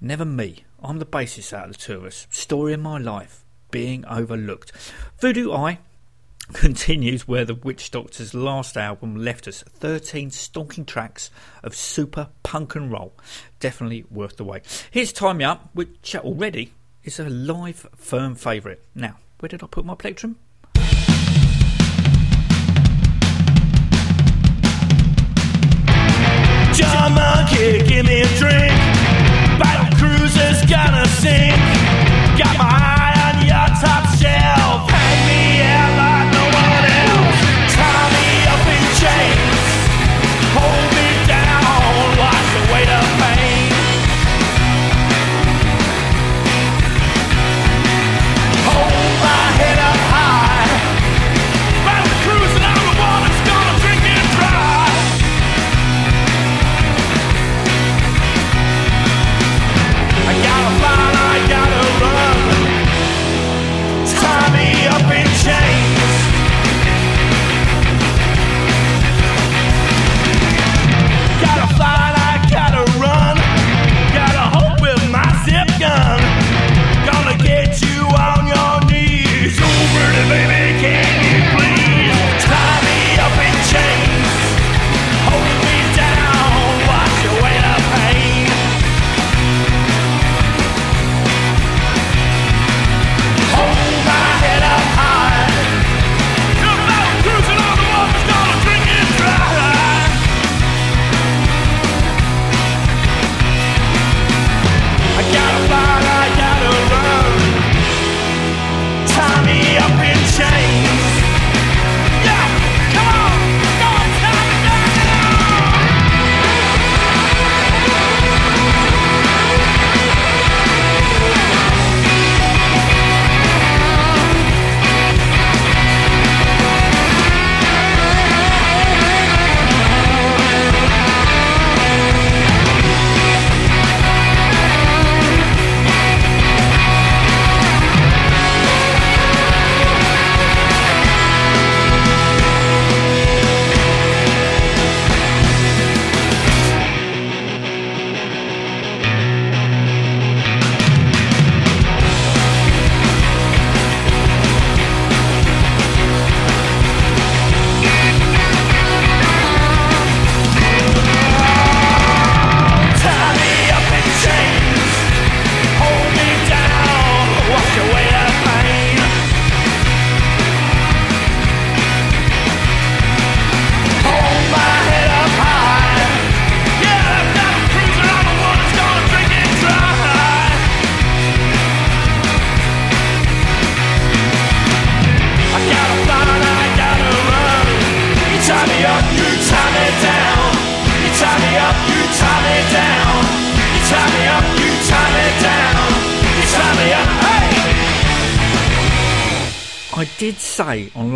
Never 0.00 0.24
me. 0.24 0.64
I'm 0.80 1.00
the 1.00 1.06
bassist 1.06 1.52
out 1.52 1.70
of 1.70 1.72
the 1.72 1.78
two 1.78 1.96
of 1.96 2.04
us. 2.04 2.28
Story 2.30 2.72
of 2.74 2.80
my 2.80 2.98
life. 2.98 3.44
Being 3.72 4.04
overlooked. 4.06 4.70
Voodoo 5.18 5.52
Eye 5.52 5.80
continues 6.52 7.26
where 7.26 7.44
the 7.44 7.54
Witch 7.54 7.90
Doctor's 7.90 8.34
last 8.34 8.76
album 8.76 9.16
left 9.16 9.48
us 9.48 9.62
13 9.62 10.30
stonking 10.30 10.86
tracks 10.86 11.30
of 11.62 11.74
super 11.74 12.28
punk 12.42 12.74
and 12.74 12.92
roll. 12.92 13.14
Definitely 13.60 14.04
worth 14.10 14.36
the 14.36 14.44
wait. 14.44 14.88
Here's 14.90 15.12
Time 15.12 15.38
Me 15.38 15.44
Up, 15.44 15.70
which 15.72 16.14
already 16.16 16.72
is 17.02 17.18
a 17.18 17.28
live 17.28 17.86
firm 17.96 18.34
favourite. 18.34 18.80
Now, 18.94 19.16
where 19.38 19.48
did 19.48 19.62
I 19.62 19.66
put 19.66 19.84
my 19.84 19.94
plectrum? 19.94 20.36
John 26.74 27.14
Monkey, 27.14 27.86
give 27.86 28.04
me 28.04 28.20
a 28.20 28.26
drink. 28.38 28.74
Battle 29.60 29.96
cruiser's 29.98 30.68
gonna 30.68 31.06
sink. 31.06 31.56
Got 32.36 32.58
my 32.58 32.68
eye 32.68 33.32
on 33.32 33.46
your 33.46 33.68
top 33.80 34.18
shelf. 34.18 34.63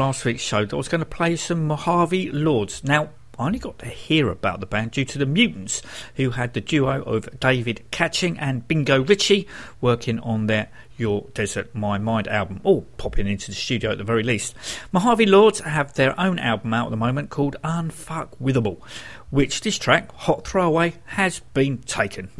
Last 0.08 0.24
week's 0.24 0.40
show 0.40 0.64
that 0.64 0.72
I 0.72 0.76
was 0.78 0.88
going 0.88 1.00
to 1.00 1.04
play 1.04 1.36
some 1.36 1.66
Mojave 1.66 2.30
Lords. 2.30 2.82
Now, 2.82 3.10
I 3.38 3.44
only 3.44 3.58
got 3.58 3.78
to 3.80 3.86
hear 3.88 4.30
about 4.30 4.60
the 4.60 4.64
band 4.64 4.92
due 4.92 5.04
to 5.04 5.18
the 5.18 5.26
Mutants, 5.26 5.82
who 6.14 6.30
had 6.30 6.54
the 6.54 6.62
duo 6.62 7.02
of 7.02 7.38
David 7.38 7.84
Catching 7.90 8.38
and 8.38 8.66
Bingo 8.66 9.04
Ritchie 9.04 9.46
working 9.82 10.18
on 10.20 10.46
their 10.46 10.70
Your 10.96 11.26
Desert 11.34 11.74
My 11.74 11.98
Mind 11.98 12.26
album, 12.26 12.62
or 12.64 12.84
popping 12.96 13.26
into 13.26 13.48
the 13.48 13.54
studio 13.54 13.90
at 13.90 13.98
the 13.98 14.04
very 14.04 14.22
least. 14.22 14.54
Mojave 14.92 15.26
Lords 15.26 15.60
have 15.60 15.92
their 15.92 16.18
own 16.18 16.38
album 16.38 16.72
out 16.72 16.86
at 16.86 16.90
the 16.90 16.96
moment 16.96 17.28
called 17.28 17.56
Unfuckwithable, 17.62 18.80
which 19.28 19.60
this 19.60 19.76
track, 19.76 20.10
Hot 20.12 20.48
Throwaway, 20.48 20.94
has 21.04 21.40
been 21.52 21.82
taken. 21.82 22.30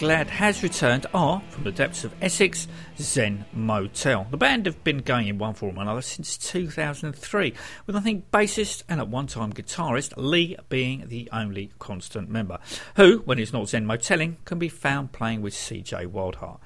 Glad 0.00 0.30
has 0.30 0.62
returned 0.62 1.04
are, 1.12 1.42
from 1.50 1.62
the 1.64 1.70
depths 1.70 2.04
of 2.04 2.14
Essex, 2.22 2.66
Zen 2.98 3.44
Motel. 3.52 4.26
The 4.30 4.38
band 4.38 4.64
have 4.64 4.82
been 4.82 5.00
going 5.00 5.28
in 5.28 5.36
one 5.36 5.52
form 5.52 5.78
or 5.78 5.82
another 5.82 6.00
since 6.00 6.38
2003, 6.38 7.52
with 7.86 7.94
I 7.94 8.00
think 8.00 8.30
bassist 8.30 8.82
and 8.88 8.98
at 8.98 9.08
one 9.08 9.26
time 9.26 9.52
guitarist 9.52 10.14
Lee 10.16 10.56
being 10.70 11.08
the 11.08 11.28
only 11.34 11.72
constant 11.78 12.30
member, 12.30 12.60
who, 12.96 13.18
when 13.26 13.36
he's 13.36 13.52
not 13.52 13.68
Zen 13.68 13.84
Motelling, 13.84 14.38
can 14.46 14.58
be 14.58 14.70
found 14.70 15.12
playing 15.12 15.42
with 15.42 15.52
CJ 15.52 16.06
Wildheart. 16.06 16.60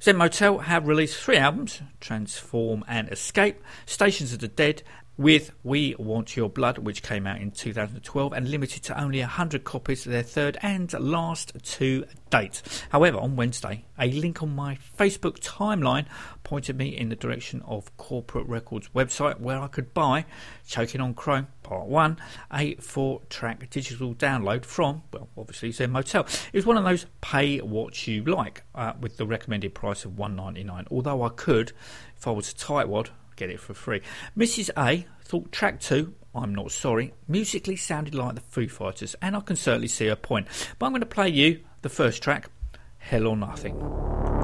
Zen 0.00 0.16
Motel 0.16 0.58
have 0.60 0.88
released 0.88 1.18
three 1.18 1.36
albums 1.36 1.82
Transform 2.00 2.84
and 2.88 3.10
Escape, 3.10 3.62
Stations 3.84 4.32
of 4.32 4.38
the 4.38 4.48
Dead, 4.48 4.82
with 5.18 5.50
We 5.64 5.96
Want 5.98 6.36
Your 6.36 6.48
Blood, 6.48 6.78
which 6.78 7.02
came 7.02 7.26
out 7.26 7.40
in 7.40 7.50
2012 7.50 8.32
and 8.32 8.48
limited 8.48 8.84
to 8.84 8.98
only 8.98 9.18
100 9.18 9.64
copies 9.64 10.04
their 10.04 10.22
third 10.22 10.56
and 10.62 10.92
last 10.92 11.52
two 11.64 12.04
dates. 12.30 12.84
However, 12.90 13.18
on 13.18 13.34
Wednesday, 13.34 13.84
a 13.98 14.12
link 14.12 14.44
on 14.44 14.54
my 14.54 14.78
Facebook 14.96 15.40
timeline 15.40 16.06
pointed 16.44 16.78
me 16.78 16.96
in 16.96 17.08
the 17.08 17.16
direction 17.16 17.62
of 17.66 17.94
Corporate 17.96 18.46
Records 18.46 18.88
website 18.94 19.40
where 19.40 19.58
I 19.58 19.66
could 19.66 19.92
buy 19.92 20.24
Choking 20.68 21.00
on 21.00 21.14
Chrome 21.14 21.48
Part 21.64 21.88
1, 21.88 22.16
a 22.52 22.76
four 22.76 23.22
track 23.28 23.68
digital 23.70 24.14
download 24.14 24.64
from, 24.64 25.02
well, 25.12 25.28
obviously 25.36 25.72
Zen 25.72 25.90
Motel. 25.90 26.22
It 26.22 26.54
was 26.54 26.64
one 26.64 26.76
of 26.76 26.84
those 26.84 27.06
pay 27.20 27.58
what 27.58 28.06
you 28.06 28.22
like 28.22 28.62
uh, 28.72 28.92
with 29.00 29.16
the 29.16 29.26
recommended 29.26 29.74
price 29.74 30.04
of 30.04 30.16
199 30.16 30.86
although 30.92 31.22
I 31.22 31.30
could, 31.30 31.72
if 32.16 32.28
I 32.28 32.30
was 32.30 32.50
a 32.52 32.54
tightwad, 32.54 33.08
get 33.38 33.50
it 33.50 33.60
for 33.60 33.72
free. 33.72 34.02
Mrs. 34.36 34.70
A 34.76 35.06
thought 35.22 35.52
track 35.52 35.80
two, 35.80 36.14
I'm 36.34 36.54
not 36.54 36.72
sorry, 36.72 37.14
musically 37.26 37.76
sounded 37.76 38.14
like 38.14 38.34
the 38.34 38.40
Foo 38.40 38.68
Fighters, 38.68 39.14
and 39.22 39.36
I 39.36 39.40
can 39.40 39.56
certainly 39.56 39.88
see 39.88 40.08
her 40.08 40.16
point. 40.16 40.48
But 40.78 40.86
I'm 40.86 40.92
going 40.92 41.00
to 41.00 41.06
play 41.06 41.28
you 41.28 41.60
the 41.82 41.88
first 41.88 42.22
track, 42.22 42.50
Hell 42.98 43.26
or 43.26 43.36
Nothing. 43.36 44.37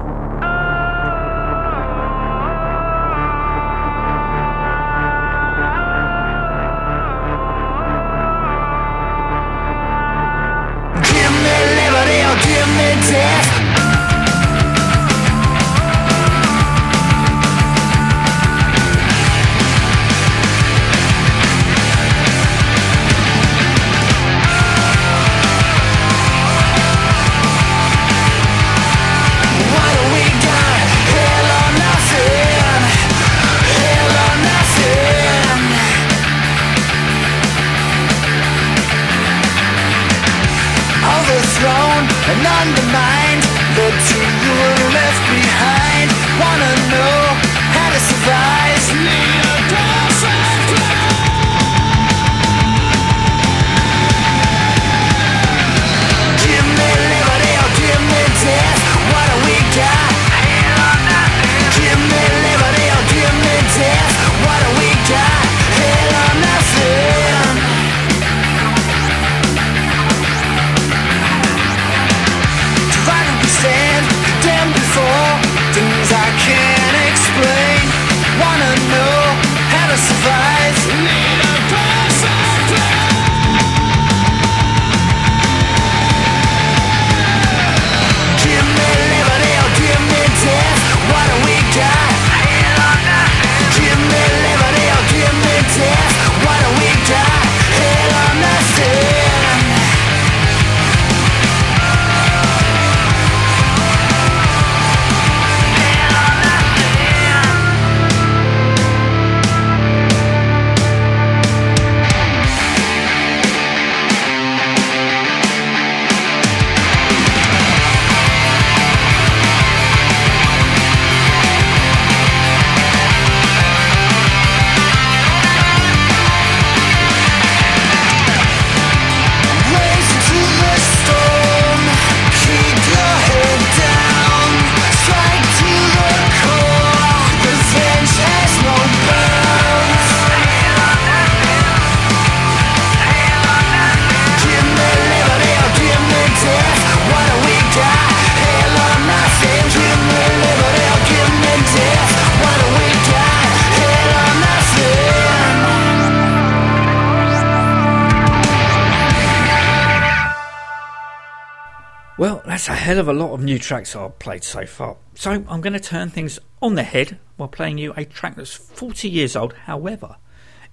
Hell 162.85 162.99
of 162.99 163.07
a 163.07 163.13
lot 163.13 163.31
of 163.33 163.43
new 163.43 163.57
tracks 163.57 163.95
I've 163.95 164.19
played 164.19 164.43
so 164.43 164.67
far. 164.67 164.95
So 165.15 165.31
I'm 165.31 165.59
going 165.59 165.73
to 165.73 165.79
turn 165.79 166.11
things 166.11 166.37
on 166.61 166.75
the 166.75 166.83
head 166.83 167.17
while 167.35 167.49
playing 167.49 167.79
you 167.79 167.95
a 167.97 168.05
track 168.05 168.35
that's 168.35 168.53
40 168.53 169.09
years 169.09 169.35
old. 169.35 169.53
However, 169.53 170.17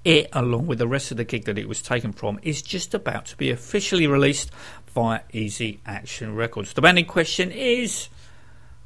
it, 0.05 0.29
along 0.35 0.67
with 0.67 0.79
the 0.79 0.87
rest 0.87 1.11
of 1.11 1.17
the 1.17 1.25
gig 1.25 1.47
that 1.47 1.57
it 1.57 1.67
was 1.67 1.81
taken 1.81 2.13
from, 2.13 2.39
is 2.43 2.61
just 2.61 2.93
about 2.93 3.25
to 3.27 3.37
be 3.39 3.51
officially 3.51 4.07
released 4.07 4.51
via 4.95 5.21
Easy 5.33 5.81
Action 5.87 6.35
Records. 6.35 6.75
The 6.75 6.83
band 6.83 6.99
in 6.99 7.07
question 7.07 7.51
is 7.51 8.11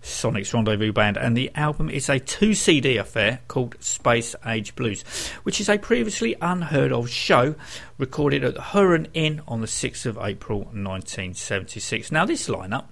Sonic's 0.01 0.55
Rendezvous 0.55 0.92
Band, 0.92 1.16
and 1.16 1.36
the 1.36 1.51
album 1.55 1.90
is 1.90 2.09
a 2.09 2.20
two 2.20 2.55
CD 2.55 2.97
affair 2.97 3.40
called 3.49 3.76
Space 3.80 4.34
Age 4.47 4.74
Blues, 4.76 5.03
which 5.42 5.61
is 5.61 5.68
a 5.68 5.78
previously 5.78 6.36
unheard 6.40 6.92
of 6.92 7.11
show 7.11 7.55
recorded 7.99 8.44
at 8.44 8.55
the 8.55 8.62
Huron 8.62 9.09
Inn 9.14 9.42
on 9.49 9.61
the 9.61 9.66
6th 9.66 10.07
of 10.07 10.18
April 10.20 10.61
1976. 10.61 12.12
Now, 12.12 12.24
this 12.24 12.49
lineup 12.49 12.86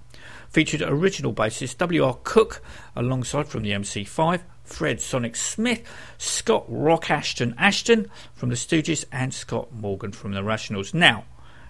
featured 0.49 0.81
original 0.81 1.33
bassist 1.33 1.77
W.R. 1.77 2.17
Cook 2.23 2.61
alongside 2.95 3.47
from 3.47 3.63
the 3.63 3.71
MC5. 3.71 4.41
Fred 4.65 4.99
Sonic 4.99 5.35
Smith, 5.35 5.83
Scott 6.17 6.65
Rock 6.67 7.11
Action 7.11 7.53
Asheton 7.59 8.09
from 8.33 8.49
the 8.49 8.55
Stooges, 8.55 9.05
and 9.11 9.31
Scott 9.31 9.71
Morgan 9.71 10.11
from 10.11 10.33
the 10.33 10.41
Rationals. 10.41 10.91
Now, 10.91 11.25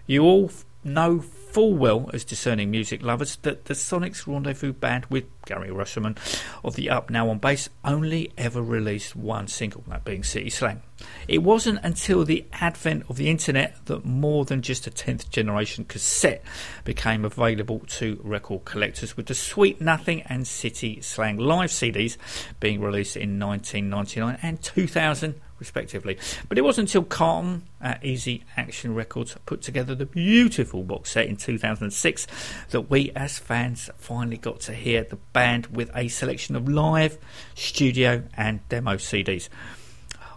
you 0.07 0.23
all 0.23 0.49
know 0.85 1.19
full 1.19 1.73
well, 1.73 2.09
as 2.13 2.25
discerning 2.25 2.69
music 2.69 3.01
lovers, 3.01 3.37
that 3.37 3.65
the 3.65 3.73
Sonics 3.73 4.27
Rendezvous 4.27 4.73
Band 4.73 5.05
with 5.05 5.23
Gary 5.45 5.71
Rasmussen 5.71 6.17
of 6.63 6.75
the 6.75 6.89
Up 6.89 7.09
Now 7.09 7.29
on 7.29 7.39
Bass, 7.39 7.69
only 7.83 8.33
ever 8.37 8.61
released 8.61 9.15
one 9.15 9.47
single, 9.47 9.83
that 9.87 10.03
being 10.03 10.23
City 10.23 10.49
Slang. 10.49 10.81
It 11.27 11.43
wasn't 11.43 11.79
until 11.83 12.25
the 12.25 12.45
advent 12.53 13.05
of 13.09 13.15
the 13.15 13.29
internet 13.29 13.85
that 13.85 14.05
more 14.05 14.43
than 14.45 14.61
just 14.61 14.85
a 14.85 14.91
10th 14.91 15.29
generation 15.29 15.85
cassette 15.85 16.43
became 16.83 17.23
available 17.23 17.79
to 17.87 18.19
record 18.23 18.65
collectors, 18.65 19.15
with 19.15 19.27
the 19.27 19.35
Sweet 19.35 19.79
Nothing 19.79 20.23
and 20.23 20.45
City 20.45 20.99
Slang 21.01 21.37
live 21.37 21.69
CDs 21.69 22.17
being 22.59 22.81
released 22.81 23.15
in 23.15 23.39
1999 23.39 24.39
and 24.41 24.61
2000 24.61 25.41
respectively. 25.59 26.17
But 26.47 26.57
it 26.57 26.61
wasn't 26.61 26.89
until 26.89 27.03
Carlton 27.03 27.63
at 27.81 27.97
uh, 27.97 27.99
Easy 28.03 28.43
Action 28.57 28.93
Records 28.93 29.35
put 29.45 29.61
together 29.61 29.95
the 29.95 30.05
beautiful 30.05 30.83
box 30.83 31.11
set 31.11 31.27
in 31.27 31.37
2006 31.37 32.27
that 32.69 32.81
we 32.89 33.11
as 33.15 33.39
fans 33.39 33.89
finally 33.97 34.37
got 34.37 34.59
to 34.61 34.73
hear 34.73 35.03
the 35.03 35.17
band 35.33 35.67
with 35.67 35.89
a 35.95 36.07
selection 36.07 36.55
of 36.55 36.67
live, 36.67 37.17
studio, 37.55 38.23
and 38.35 38.67
demo 38.69 38.95
CDs. 38.95 39.49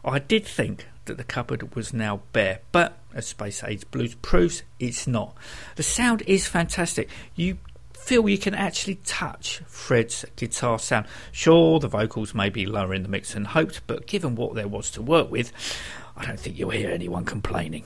I 0.05 0.19
did 0.19 0.47
think 0.47 0.87
that 1.07 1.17
the 1.17 1.25
cupboard 1.25 1.75
was 1.75 1.93
now 1.93 2.21
bare, 2.33 2.61
but 2.71 2.99
as 3.15 3.27
Space 3.27 3.65
Age 3.65 3.91
Blues 3.91 4.15
proves, 4.15 4.63
it's 4.79 5.07
not. 5.07 5.35
The 5.77 5.83
sound 5.83 6.23
is 6.27 6.47
fantastic. 6.47 7.09
You 7.35 7.59
feel 8.09 8.27
you 8.27 8.39
can 8.39 8.55
actually 8.55 8.95
touch 9.05 9.61
Fred's 9.67 10.25
guitar 10.35 10.79
sound. 10.79 11.05
Sure, 11.31 11.79
the 11.79 11.89
vocals 11.89 12.33
may 12.33 12.49
be 12.49 12.65
lower 12.65 12.95
in 12.95 13.03
the 13.03 13.09
mix 13.09 13.35
than 13.35 13.45
hoped, 13.45 13.87
but 13.87 14.07
given 14.07 14.35
what 14.35 14.55
there 14.55 14.67
was 14.67 14.91
to 14.91 15.03
work 15.03 15.31
with, 15.31 15.53
I 16.17 16.25
don't 16.25 16.41
think 16.41 16.59
you'll 16.59 16.71
hear 16.71 16.91
anyone 16.91 17.27
complaining. 17.27 17.85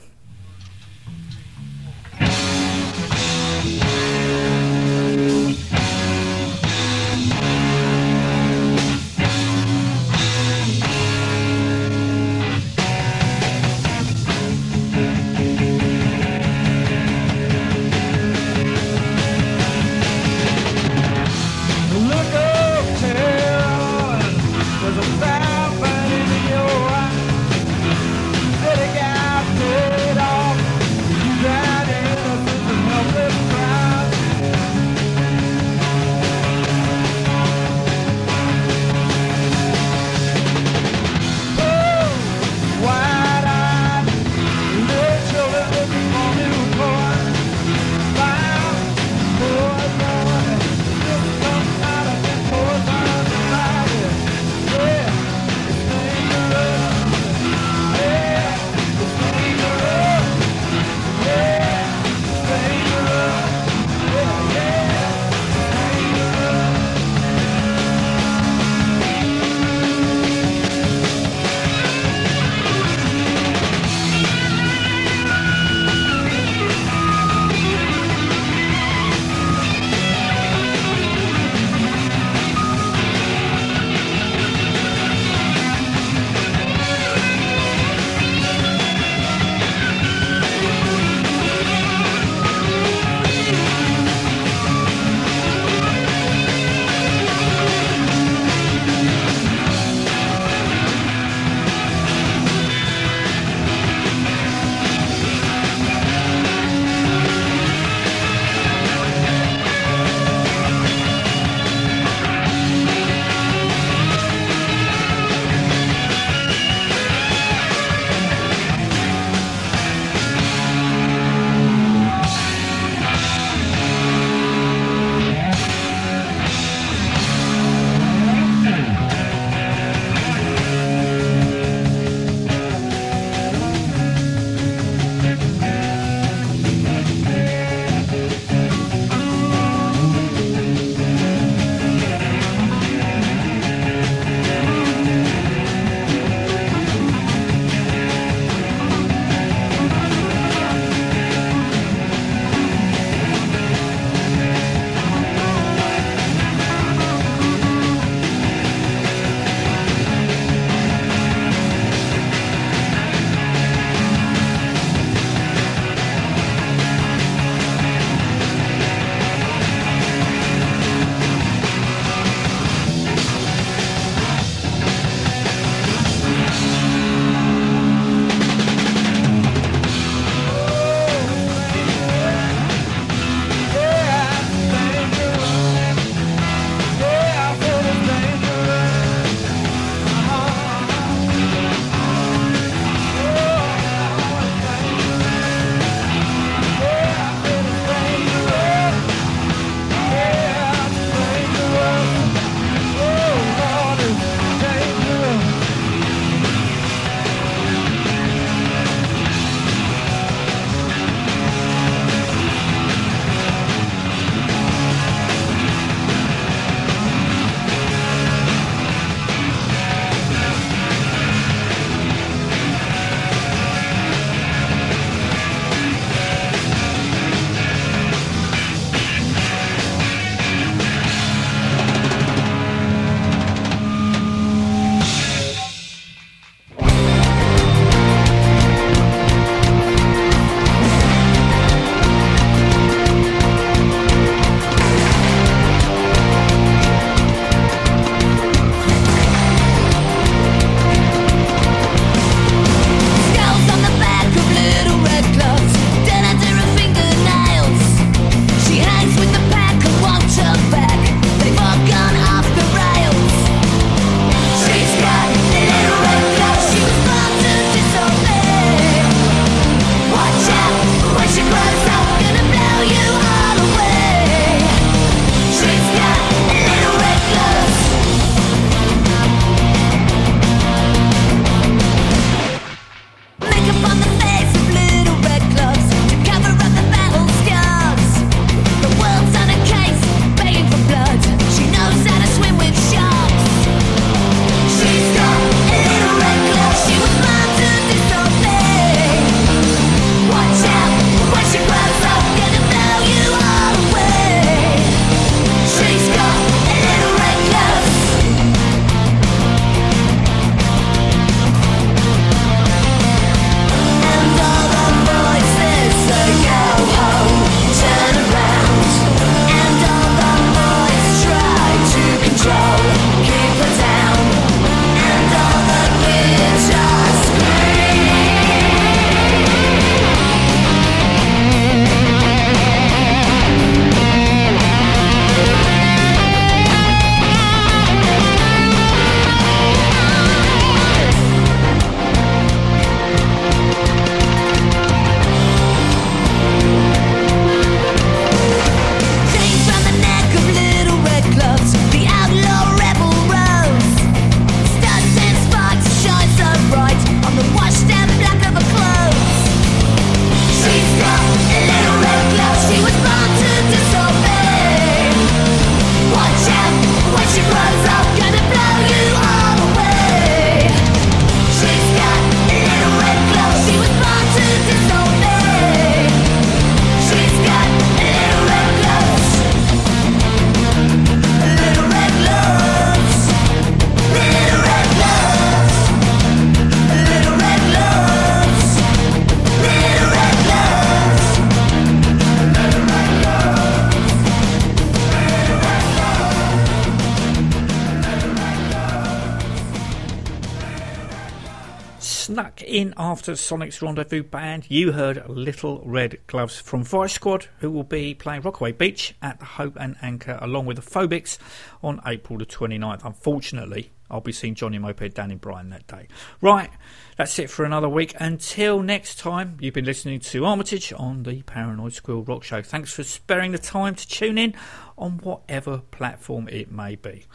In 402.73 402.91
after 402.97 403.35
Sonic's 403.35 403.83
Rendezvous 403.83 404.23
Band, 404.23 404.65
you 404.67 404.93
heard 404.93 405.29
Little 405.29 405.83
Red 405.85 406.17
Gloves 406.25 406.59
from 406.59 406.83
Vice 406.83 407.13
Squad, 407.13 407.45
who 407.59 407.69
will 407.69 407.83
be 407.83 408.15
playing 408.15 408.41
Rockaway 408.41 408.71
Beach 408.71 409.13
at 409.21 409.37
the 409.37 409.45
Hope 409.45 409.77
and 409.79 409.95
Anchor 410.01 410.39
along 410.41 410.65
with 410.65 410.77
the 410.77 410.81
Phobics 410.81 411.37
on 411.83 412.01
April 412.07 412.39
the 412.39 412.47
29th. 412.47 413.05
Unfortunately, 413.05 413.91
I'll 414.09 414.21
be 414.21 414.31
seeing 414.31 414.55
Johnny 414.55 414.79
Moped 414.79 415.13
down 415.13 415.29
in 415.29 415.37
Brighton 415.37 415.69
that 415.69 415.85
day. 415.85 416.07
Right, 416.41 416.71
that's 417.15 417.37
it 417.37 417.51
for 417.51 417.63
another 417.63 417.87
week. 417.87 418.15
Until 418.19 418.81
next 418.81 419.19
time, 419.19 419.57
you've 419.59 419.75
been 419.75 419.85
listening 419.85 420.19
to 420.21 420.43
Armitage 420.43 420.91
on 420.93 421.21
the 421.21 421.43
Paranoid 421.43 421.93
Squirrel 421.93 422.23
Rock 422.23 422.43
Show. 422.43 422.63
Thanks 422.63 422.91
for 422.91 423.03
sparing 423.03 423.51
the 423.51 423.59
time 423.59 423.93
to 423.93 424.07
tune 424.07 424.39
in 424.39 424.55
on 424.97 425.19
whatever 425.19 425.83
platform 425.91 426.47
it 426.47 426.71
may 426.71 426.95
be. 426.95 427.25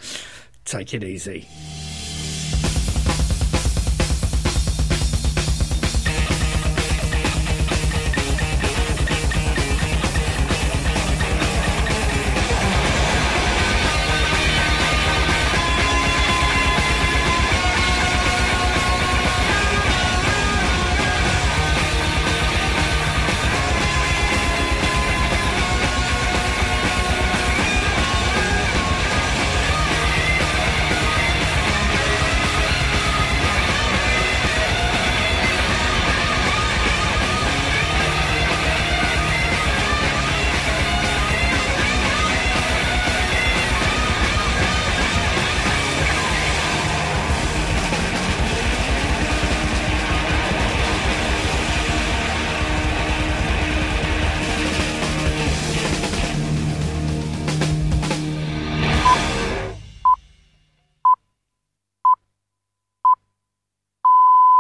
Take 0.65 0.95
it 0.95 1.05
easy. 1.05 1.47